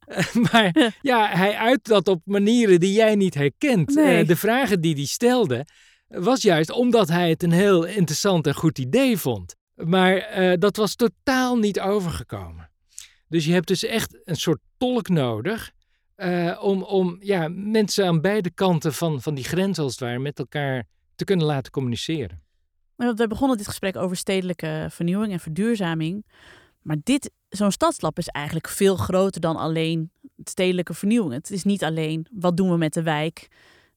maar 0.52 0.94
ja, 1.02 1.30
hij 1.36 1.56
uit 1.56 1.84
dat 1.84 2.08
op 2.08 2.22
manieren 2.26 2.80
die 2.80 2.94
jij 2.94 3.16
niet 3.16 3.34
herkent. 3.34 3.96
Nee. 3.96 4.22
Uh, 4.22 4.28
de 4.28 4.36
vragen 4.36 4.82
die 4.82 4.96
hij 4.96 5.06
stelde, 5.06 5.66
was 6.08 6.42
juist 6.42 6.72
omdat 6.72 7.08
hij 7.08 7.30
het 7.30 7.44
een 7.44 7.52
heel 7.52 7.84
interessant 7.84 8.48
en 8.48 8.54
goed 8.54 8.80
idee 8.80 9.18
vond. 9.18 9.56
Maar 9.76 10.40
uh, 10.40 10.54
dat 10.60 10.76
was 10.76 10.96
totaal 10.96 11.58
niet 11.58 11.80
overgekomen. 11.80 12.70
Dus 13.34 13.46
je 13.46 13.54
hebt 13.54 13.68
dus 13.68 13.84
echt 13.84 14.22
een 14.24 14.36
soort 14.36 14.60
tolk 14.78 15.10
nodig 15.10 15.72
uh, 16.18 16.60
om, 16.62 16.84
om 16.84 17.18
ja, 17.20 17.48
mensen 17.48 18.06
aan 18.08 18.22
beide 18.22 18.52
kanten 18.52 18.94
van, 18.94 19.22
van 19.22 19.34
die 19.34 19.44
grens 19.44 19.80
als 19.80 19.92
het 19.92 20.00
ware 20.00 20.20
met 20.20 20.40
elkaar 20.40 20.84
te 21.16 21.24
kunnen 21.24 21.46
laten 21.46 21.72
communiceren. 21.72 22.42
We 22.96 23.26
begonnen 23.28 23.58
dit 23.58 23.68
gesprek 23.68 23.96
over 23.96 24.18
stedelijke 24.18 24.88
vernieuwing 24.90 25.32
en 25.32 25.40
verduurzaming. 25.40 26.26
Maar 26.82 26.98
dit, 27.04 27.32
zo'n 27.50 27.72
stadslab 27.72 28.18
is 28.18 28.28
eigenlijk 28.28 28.68
veel 28.68 28.96
groter 28.96 29.42
dan 29.42 29.56
alleen 29.56 30.12
stedelijke 30.44 30.94
vernieuwing. 30.94 31.34
Het 31.34 31.52
is 31.52 31.64
niet 31.64 31.84
alleen 31.84 32.28
wat 32.32 32.58
doen 32.58 32.70
we 32.70 32.78
met 32.78 32.94
de 32.94 33.04
wijk, 33.04 33.48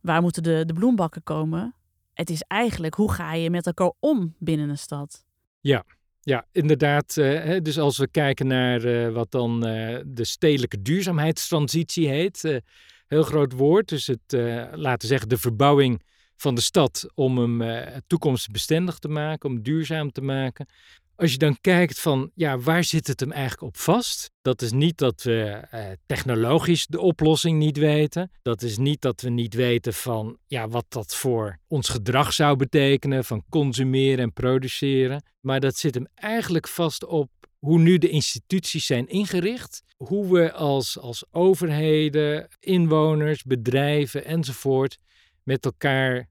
waar 0.00 0.22
moeten 0.22 0.42
de, 0.42 0.62
de 0.66 0.72
bloembakken 0.72 1.22
komen. 1.22 1.74
Het 2.14 2.30
is 2.30 2.42
eigenlijk 2.42 2.94
hoe 2.94 3.12
ga 3.12 3.34
je 3.34 3.50
met 3.50 3.66
elkaar 3.66 3.92
om 4.00 4.34
binnen 4.38 4.68
een 4.68 4.78
stad. 4.78 5.24
Ja, 5.60 5.84
ja, 6.26 6.46
inderdaad. 6.52 7.16
Uh, 7.16 7.56
dus 7.62 7.78
als 7.78 7.98
we 7.98 8.08
kijken 8.08 8.46
naar 8.46 8.84
uh, 8.84 9.08
wat 9.08 9.30
dan 9.30 9.68
uh, 9.68 9.98
de 10.06 10.24
stedelijke 10.24 10.82
duurzaamheidstransitie 10.82 12.08
heet, 12.08 12.62
heel 13.06 13.22
groot 13.22 13.52
woord. 13.52 13.88
Dus 13.88 14.06
het, 14.06 14.32
laten 14.72 15.00
we 15.00 15.06
zeggen, 15.06 15.28
de 15.28 15.38
verbouwing 15.38 16.02
van 16.36 16.54
de 16.54 16.60
stad 16.60 17.06
om 17.14 17.38
hem 17.38 17.82
toekomstbestendig 18.06 18.98
te 18.98 19.08
maken, 19.08 19.50
om 19.50 19.62
duurzaam 19.62 20.12
te 20.12 20.20
maken. 20.20 20.66
Als 21.16 21.32
je 21.32 21.38
dan 21.38 21.58
kijkt 21.60 22.00
van, 22.00 22.30
ja, 22.34 22.58
waar 22.58 22.84
zit 22.84 23.06
het 23.06 23.20
hem 23.20 23.32
eigenlijk 23.32 23.62
op 23.62 23.76
vast? 23.76 24.30
Dat 24.42 24.62
is 24.62 24.72
niet 24.72 24.98
dat 24.98 25.22
we 25.22 25.62
uh, 25.74 25.84
technologisch 26.06 26.86
de 26.86 27.00
oplossing 27.00 27.58
niet 27.58 27.76
weten. 27.76 28.30
Dat 28.42 28.62
is 28.62 28.78
niet 28.78 29.00
dat 29.00 29.20
we 29.20 29.30
niet 29.30 29.54
weten 29.54 29.94
van, 29.94 30.38
ja, 30.46 30.68
wat 30.68 30.84
dat 30.88 31.14
voor 31.14 31.58
ons 31.68 31.88
gedrag 31.88 32.32
zou 32.32 32.56
betekenen, 32.56 33.24
van 33.24 33.44
consumeren 33.48 34.18
en 34.18 34.32
produceren. 34.32 35.22
Maar 35.40 35.60
dat 35.60 35.76
zit 35.76 35.94
hem 35.94 36.06
eigenlijk 36.14 36.68
vast 36.68 37.04
op 37.04 37.30
hoe 37.58 37.78
nu 37.78 37.98
de 37.98 38.08
instituties 38.08 38.86
zijn 38.86 39.08
ingericht. 39.08 39.82
Hoe 39.96 40.32
we 40.32 40.52
als, 40.52 40.98
als 40.98 41.24
overheden, 41.30 42.48
inwoners, 42.60 43.42
bedrijven 43.42 44.24
enzovoort 44.24 44.98
met 45.42 45.64
elkaar 45.64 46.28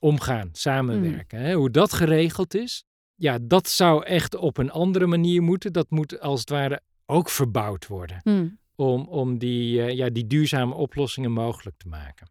omgaan, 0.00 0.48
samenwerken. 0.52 1.38
Mm. 1.38 1.44
Hè? 1.44 1.54
Hoe 1.54 1.70
dat 1.70 1.92
geregeld 1.92 2.54
is, 2.54 2.84
ja, 3.14 3.38
dat 3.42 3.68
zou 3.68 4.04
echt 4.04 4.34
op 4.34 4.58
een 4.58 4.70
andere 4.70 5.06
manier 5.06 5.42
moeten. 5.42 5.72
Dat 5.72 5.90
moet 5.90 6.20
als 6.20 6.40
het 6.40 6.50
ware 6.50 6.80
ook 7.06 7.28
verbouwd 7.28 7.86
worden. 7.86 8.20
Mm. 8.22 8.58
Om, 8.74 9.08
om 9.08 9.38
die, 9.38 9.78
uh, 9.78 9.90
ja, 9.90 10.10
die 10.10 10.26
duurzame 10.26 10.74
oplossingen 10.74 11.32
mogelijk 11.32 11.76
te 11.76 11.88
maken. 11.88 12.30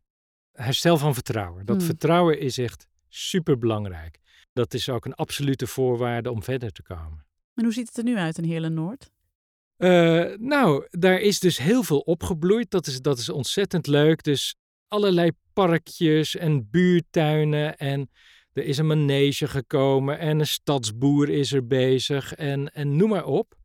Herstel 0.51 0.97
van 0.97 1.13
vertrouwen. 1.13 1.65
Dat 1.65 1.79
mm. 1.79 1.81
vertrouwen 1.81 2.39
is 2.39 2.57
echt 2.57 2.87
super 3.09 3.57
belangrijk. 3.57 4.19
Dat 4.53 4.73
is 4.73 4.89
ook 4.89 5.05
een 5.05 5.13
absolute 5.13 5.67
voorwaarde 5.67 6.31
om 6.31 6.43
verder 6.43 6.71
te 6.71 6.83
komen. 6.83 7.25
En 7.53 7.63
hoe 7.63 7.73
ziet 7.73 7.87
het 7.87 7.97
er 7.97 8.03
nu 8.03 8.17
uit 8.17 8.37
in 8.37 8.43
Heerlen 8.43 8.73
Noord? 8.73 9.11
Uh, 9.77 10.37
nou, 10.37 10.87
daar 10.89 11.19
is 11.19 11.39
dus 11.39 11.57
heel 11.57 11.83
veel 11.83 11.99
opgebloeid. 11.99 12.71
Dat 12.71 12.87
is, 12.87 13.01
dat 13.01 13.17
is 13.17 13.29
ontzettend 13.29 13.87
leuk. 13.87 14.23
Dus 14.23 14.55
allerlei 14.87 15.31
parkjes 15.53 16.35
en 16.35 16.69
buurtuinen. 16.69 17.77
En 17.77 18.09
er 18.53 18.63
is 18.63 18.77
een 18.77 18.87
manege 18.87 19.47
gekomen. 19.47 20.19
En 20.19 20.39
een 20.39 20.47
stadsboer 20.47 21.29
is 21.29 21.53
er 21.53 21.67
bezig. 21.67 22.33
En, 22.33 22.73
en 22.73 22.95
noem 22.95 23.09
maar 23.09 23.25
op. 23.25 23.59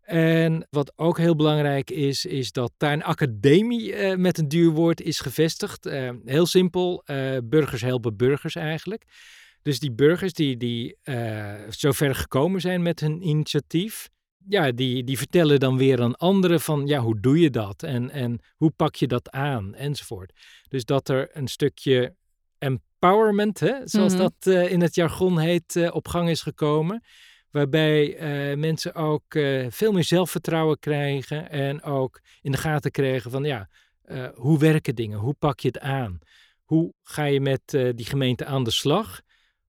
En 0.00 0.66
wat 0.70 0.92
ook 0.96 1.18
heel 1.18 1.36
belangrijk 1.36 1.90
is, 1.90 2.24
is 2.24 2.52
dat 2.52 2.72
daar 2.76 2.92
een 2.92 3.02
academie 3.02 3.92
uh, 3.92 4.16
met 4.16 4.38
een 4.38 4.48
duur 4.48 4.70
woord 4.70 5.00
is 5.00 5.20
gevestigd. 5.20 5.86
Uh, 5.86 6.10
heel 6.24 6.46
simpel, 6.46 7.04
burgers 7.44 7.80
helpen 7.80 8.16
burgers 8.16 8.54
eigenlijk. 8.54 9.04
Dus 9.62 9.78
die 9.78 9.92
burgers 9.92 10.32
die, 10.32 10.56
die 10.56 10.96
zover 11.68 12.14
gekomen 12.14 12.60
zijn 12.60 12.82
met 12.82 13.00
hun 13.00 13.28
initiatief, 13.28 14.08
ja, 14.48 14.72
die, 14.72 15.04
die 15.04 15.18
vertellen 15.18 15.60
dan 15.60 15.76
weer 15.76 16.02
aan 16.02 16.16
anderen 16.16 16.60
van, 16.60 16.86
ja, 16.86 17.00
hoe 17.00 17.20
doe 17.20 17.40
je 17.40 17.50
dat? 17.50 17.82
En, 17.82 18.10
en 18.10 18.40
hoe 18.56 18.70
pak 18.70 18.94
je 18.94 19.06
dat 19.06 19.30
aan? 19.30 19.74
Enzovoort. 19.74 20.32
Dus 20.68 20.84
dat 20.84 21.08
er 21.08 21.28
een 21.32 21.48
stukje 21.48 22.14
empowerment, 22.98 23.60
hè, 23.60 23.74
zoals 23.84 24.12
mhm. 24.12 24.22
dat 24.22 24.34
uh, 24.44 24.72
in 24.72 24.80
het 24.80 24.94
jargon 24.94 25.38
heet, 25.38 25.74
uh, 25.74 25.94
op 25.94 26.08
gang 26.08 26.28
is 26.28 26.42
gekomen. 26.42 27.02
Waarbij 27.50 28.20
uh, 28.50 28.56
mensen 28.56 28.94
ook 28.94 29.24
veel 29.68 29.92
meer 29.92 30.04
zelfvertrouwen 30.04 30.78
krijgen 30.78 31.50
en 31.50 31.82
ook 31.82 32.20
in 32.42 32.52
de 32.52 32.58
gaten 32.58 32.90
krijgen 32.90 33.30
van, 33.30 33.44
ja, 33.44 33.68
hoe 34.34 34.58
werken 34.58 34.94
dingen? 34.94 35.18
Hoe 35.18 35.34
pak 35.38 35.60
je 35.60 35.68
het 35.68 35.78
aan? 35.78 36.18
Hoe 36.64 36.92
ga 37.02 37.24
je 37.24 37.40
met 37.40 37.60
die 37.94 38.04
gemeente 38.04 38.44
aan 38.44 38.64
de 38.64 38.70
slag? 38.70 39.20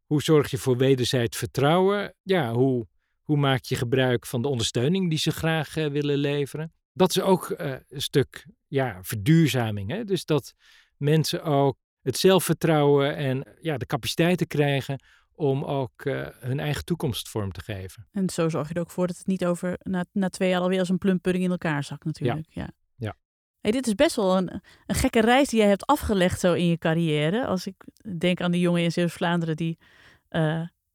Hoe 0.06 0.22
zorg 0.22 0.52
je 0.52 0.58
voor 0.58 0.78
wederzijds 0.78 1.38
vertrouwen? 1.38 2.14
Ja, 2.24 2.54
hoe 2.54 2.88
hoe 3.22 3.38
maak 3.38 3.64
je 3.64 3.76
gebruik 3.76 4.26
van 4.26 4.42
de 4.42 4.48
ondersteuning 4.48 5.10
die 5.10 5.20
ze 5.20 5.32
graag 5.32 5.74
willen 5.74 6.18
leveren? 6.18 6.74
Dat 6.94 7.10
is 7.10 7.22
ook 7.22 7.54
een 7.58 8.02
stuk 8.02 8.46
ja, 8.68 9.00
verduurzaming. 9.02 9.90
Hè? 9.90 10.04
Dus 10.04 10.26
dat 10.26 10.54
mensen 10.98 11.44
ook 11.44 11.78
het 12.02 12.18
zelfvertrouwen 12.18 13.16
en 13.16 13.44
ja, 13.62 13.78
de 13.78 13.86
capaciteiten 13.86 14.48
krijgen 14.48 15.04
om 15.36 15.64
ook 15.64 16.06
uh, 16.06 16.28
hun 16.40 16.60
eigen 16.60 16.86
toekomst 16.86 17.30
vorm 17.30 17.52
te 17.52 17.62
geven. 17.62 18.08
En 18.12 18.30
zo 18.30 18.50
zorg 18.50 18.68
je 18.68 18.74
er 18.74 18.82
ook 18.82 18.92
voor 18.92 19.08
dat 19.08 19.18
het 19.18 19.28
niet 19.28 19.46
over 19.46 19.80
na, 19.84 20.06
na 20.12 20.30
twee 20.30 20.50
jaar 20.50 20.62
alweer 20.62 20.80
als 20.80 20.90
een 20.90 20.98
plumpudding 20.98 21.46
in 21.46 21.52
elkaar 21.52 21.84
zakt 21.84 22.06
natuurlijk. 22.06 22.48
Ja. 22.50 22.62
ja. 22.62 22.70
ja. 22.96 23.16
Hey, 23.62 23.72
dit 23.72 23.88
is 23.88 23.96
best 23.96 24.16
wel 24.16 24.38
een, 24.38 24.62
een 24.86 24.96
gekke 24.96 25.22
reis 25.22 25.50
die 25.50 25.60
jij 25.60 25.68
hebt 25.68 25.86
afgelegd 25.86 26.40
zo 26.40 26.54
in 26.54 26.66
je 26.66 26.78
carrière. 26.78 27.46
Als 27.46 27.68
ik 27.68 27.76
denk 28.18 28.42
aan 28.42 28.52
de 28.52 28.60
jongen 28.60 28.84
in 28.84 28.92
Zeeuws-Vlaanderen 28.92 29.56
die 29.56 29.78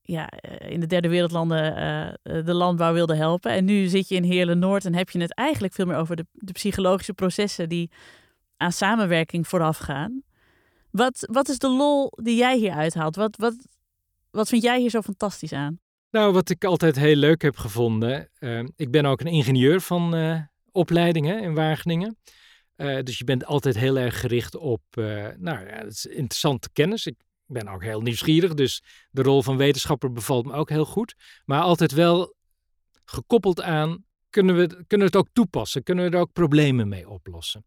ja, 0.04 0.28
eh, 0.28 0.70
in 0.70 0.80
de 0.80 0.86
derde 0.86 1.08
wereldlanden 1.08 1.62
uh, 1.62 2.44
de 2.44 2.54
landbouw 2.54 2.92
wilde 2.92 3.14
helpen. 3.16 3.50
En 3.50 3.64
nu 3.64 3.86
zit 3.86 4.08
je 4.08 4.14
in 4.14 4.22
Heerlen 4.22 4.58
Noord 4.58 4.84
en 4.84 4.94
heb 4.94 5.10
je 5.10 5.20
het 5.20 5.34
eigenlijk 5.34 5.74
veel 5.74 5.86
meer 5.86 5.96
over 5.96 6.16
de, 6.16 6.26
de 6.32 6.52
psychologische 6.52 7.14
processen 7.14 7.68
die 7.68 7.90
aan 8.56 8.72
samenwerking 8.72 9.48
vooraf 9.48 9.78
gaan. 9.78 10.22
Wat, 10.96 11.28
wat 11.30 11.48
is 11.48 11.58
de 11.58 11.68
lol 11.68 12.12
die 12.22 12.36
jij 12.36 12.56
hier 12.56 12.72
uithaalt? 12.72 13.16
Wat, 13.16 13.36
wat, 13.36 13.54
wat 14.30 14.48
vind 14.48 14.62
jij 14.62 14.80
hier 14.80 14.90
zo 14.90 15.02
fantastisch 15.02 15.52
aan? 15.52 15.80
Nou, 16.10 16.32
wat 16.32 16.50
ik 16.50 16.64
altijd 16.64 16.96
heel 16.96 17.16
leuk 17.16 17.42
heb 17.42 17.56
gevonden. 17.56 18.30
Uh, 18.38 18.64
ik 18.76 18.90
ben 18.90 19.06
ook 19.06 19.20
een 19.20 19.26
ingenieur 19.26 19.80
van 19.80 20.16
uh, 20.16 20.40
opleidingen 20.70 21.42
in 21.42 21.54
Wageningen. 21.54 22.16
dus 22.76 23.18
je 23.18 23.24
bent 23.24 23.44
altijd 23.44 23.78
heel 23.78 23.98
erg 23.98 24.20
gericht 24.20 24.56
op, 24.56 24.82
nou 25.36 25.66
ja, 25.66 25.76
het 25.84 25.92
is 25.92 26.06
interessante 26.06 26.68
kennis. 26.72 27.06
Ik 27.06 27.24
ik 27.46 27.54
ben 27.54 27.68
ook 27.68 27.82
heel 27.82 28.00
nieuwsgierig, 28.00 28.54
dus 28.54 28.82
de 29.10 29.22
rol 29.22 29.42
van 29.42 29.56
wetenschapper 29.56 30.12
bevalt 30.12 30.46
me 30.46 30.52
ook 30.52 30.68
heel 30.68 30.84
goed. 30.84 31.14
Maar 31.44 31.62
altijd 31.62 31.92
wel 31.92 32.34
gekoppeld 33.04 33.62
aan, 33.62 34.04
kunnen 34.30 34.56
we, 34.56 34.66
kunnen 34.66 35.10
we 35.10 35.16
het 35.16 35.16
ook 35.16 35.28
toepassen? 35.32 35.82
Kunnen 35.82 36.04
we 36.04 36.16
er 36.16 36.20
ook 36.20 36.32
problemen 36.32 36.88
mee 36.88 37.08
oplossen? 37.08 37.64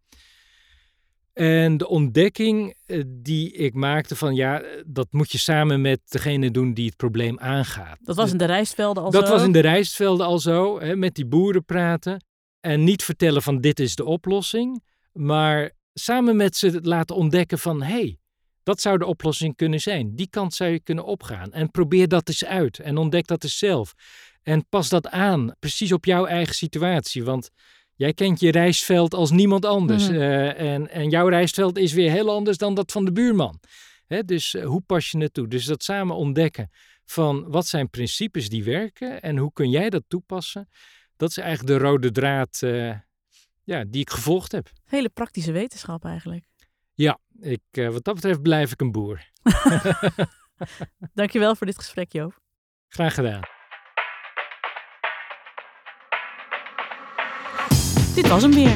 En 1.38 1.78
de 1.78 1.88
ontdekking 1.88 2.76
eh, 2.86 3.02
die 3.08 3.52
ik 3.52 3.74
maakte 3.74 4.16
van 4.16 4.36
ja, 4.36 4.64
dat 4.86 5.08
moet 5.12 5.32
je 5.32 5.38
samen 5.38 5.82
met 5.82 6.00
degene 6.06 6.52
doen 6.52 6.74
die 6.74 6.86
het 6.86 6.96
probleem 6.96 7.40
aangaat. 7.40 7.98
Dat 8.02 8.16
was 8.16 8.32
in 8.32 8.38
de 8.38 8.46
rijstvelden 8.46 9.04
al 9.04 9.12
dat 9.12 9.22
zo? 9.22 9.28
Dat 9.28 9.38
was 9.38 9.46
in 9.48 9.52
de 9.52 9.60
rijstvelden 9.60 10.26
al 10.26 10.40
zo, 10.40 10.80
hè, 10.80 10.96
met 10.96 11.16
die 11.16 11.26
boeren 11.26 11.66
praten. 11.66 12.26
En 12.60 12.84
niet 12.84 13.04
vertellen 13.04 13.42
van 13.42 13.62
dit 13.62 13.80
is 13.80 13.96
de 13.96 14.06
oplossing, 14.06 14.84
maar 15.12 15.72
samen 15.94 16.36
met 16.36 16.56
ze 16.56 16.80
laten 16.82 17.16
ontdekken 17.16 17.60
van 17.60 17.82
hé, 17.82 17.92
hey, 17.92 18.18
dat 18.64 18.82
zou 18.82 18.98
de 18.98 19.06
oplossing 19.06 19.56
kunnen 19.56 19.80
zijn. 19.80 20.16
Die 20.16 20.30
kant 20.30 20.54
zou 20.54 20.72
je 20.72 20.80
kunnen 20.80 21.06
opgaan. 21.06 21.54
En 21.54 21.72
probeer 21.72 22.08
dat 22.08 22.28
eens 22.28 22.46
uit. 22.46 22.80
En 22.80 22.98
ontdek 22.98 23.28
dat 23.28 23.44
eens 23.44 23.58
zelf. 23.58 23.94
En 24.44 24.68
pas 24.70 24.90
dat 24.90 25.08
aan, 25.10 25.56
precies 25.60 25.92
op 25.92 26.06
jouw 26.06 26.26
eigen 26.26 26.56
situatie. 26.56 27.24
Want 27.24 27.50
jij 27.98 28.14
kent 28.14 28.40
je 28.40 28.52
rijstveld 28.52 29.14
als 29.14 29.32
niemand 29.32 29.66
anders. 29.66 30.10
Mhm. 30.10 30.20
Eh, 30.20 30.74
en, 30.74 30.90
en 30.90 31.10
jouw 31.10 31.28
rijstveld 31.28 31.78
is 31.78 31.94
weer 31.94 32.12
heel 32.12 32.30
anders 32.30 32.58
dan 32.58 32.74
dat 32.74 32.92
van 32.92 33.06
de 33.06 33.12
buurman. 33.12 33.60
Hè, 34.08 34.24
dus 34.24 34.54
uh, 34.54 34.66
hoe 34.66 34.82
pas 34.82 35.12
je 35.12 35.18
het 35.18 35.34
toe? 35.34 35.48
Dus 35.48 35.66
dat 35.66 35.84
samen 35.84 36.16
ontdekken 36.16 36.70
van 37.06 37.50
wat 37.50 37.68
zijn 37.68 37.90
principes 37.90 38.50
die 38.50 38.64
werken 38.64 39.22
en 39.22 39.38
hoe 39.38 39.54
kun 39.54 39.70
jij 39.70 39.90
dat 39.90 40.04
toepassen. 40.08 40.70
Dat 41.16 41.30
is 41.30 41.38
eigenlijk 41.38 41.80
de 41.80 41.86
rode 41.86 42.12
draad 42.12 42.62
uh, 42.64 42.96
ja, 43.64 43.84
die 43.88 44.02
ik 44.02 44.10
gevolgd 44.10 44.52
heb. 44.52 44.70
Hele 44.86 45.10
praktische 45.10 45.52
wetenschap 45.52 46.06
eigenlijk. 46.06 46.46
Ja, 46.94 47.20
ik, 47.40 47.62
wat 47.72 48.04
dat 48.04 48.16
betreft 48.16 48.42
blijf 48.42 48.72
ik 48.72 48.82
een 48.82 48.92
boer. 48.92 49.32
Dankjewel 51.14 51.56
voor 51.56 51.68
dit 51.68 51.78
gesprek, 51.78 52.12
Joop. 52.12 52.40
Graag 52.88 53.14
gedaan. 53.14 53.57
Dit 58.18 58.28
was 58.28 58.42
hem 58.42 58.54
weer. 58.54 58.76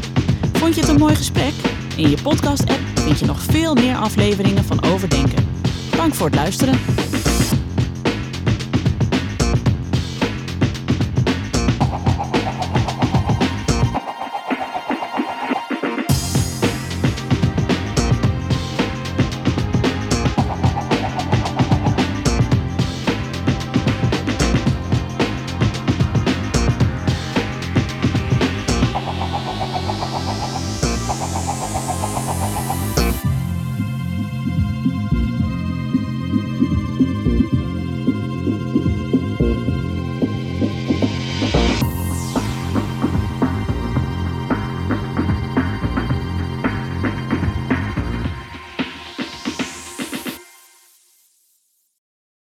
Vond 0.53 0.75
je 0.75 0.81
het 0.81 0.89
een 0.89 0.99
mooi 0.99 1.15
gesprek? 1.15 1.53
In 1.95 2.09
je 2.09 2.21
podcast-app 2.21 2.79
vind 2.93 3.19
je 3.19 3.25
nog 3.25 3.41
veel 3.41 3.73
meer 3.73 3.95
afleveringen 3.95 4.63
van 4.63 4.83
Overdenken. 4.83 5.47
Dank 5.95 6.13
voor 6.13 6.25
het 6.25 6.35
luisteren. 6.35 6.79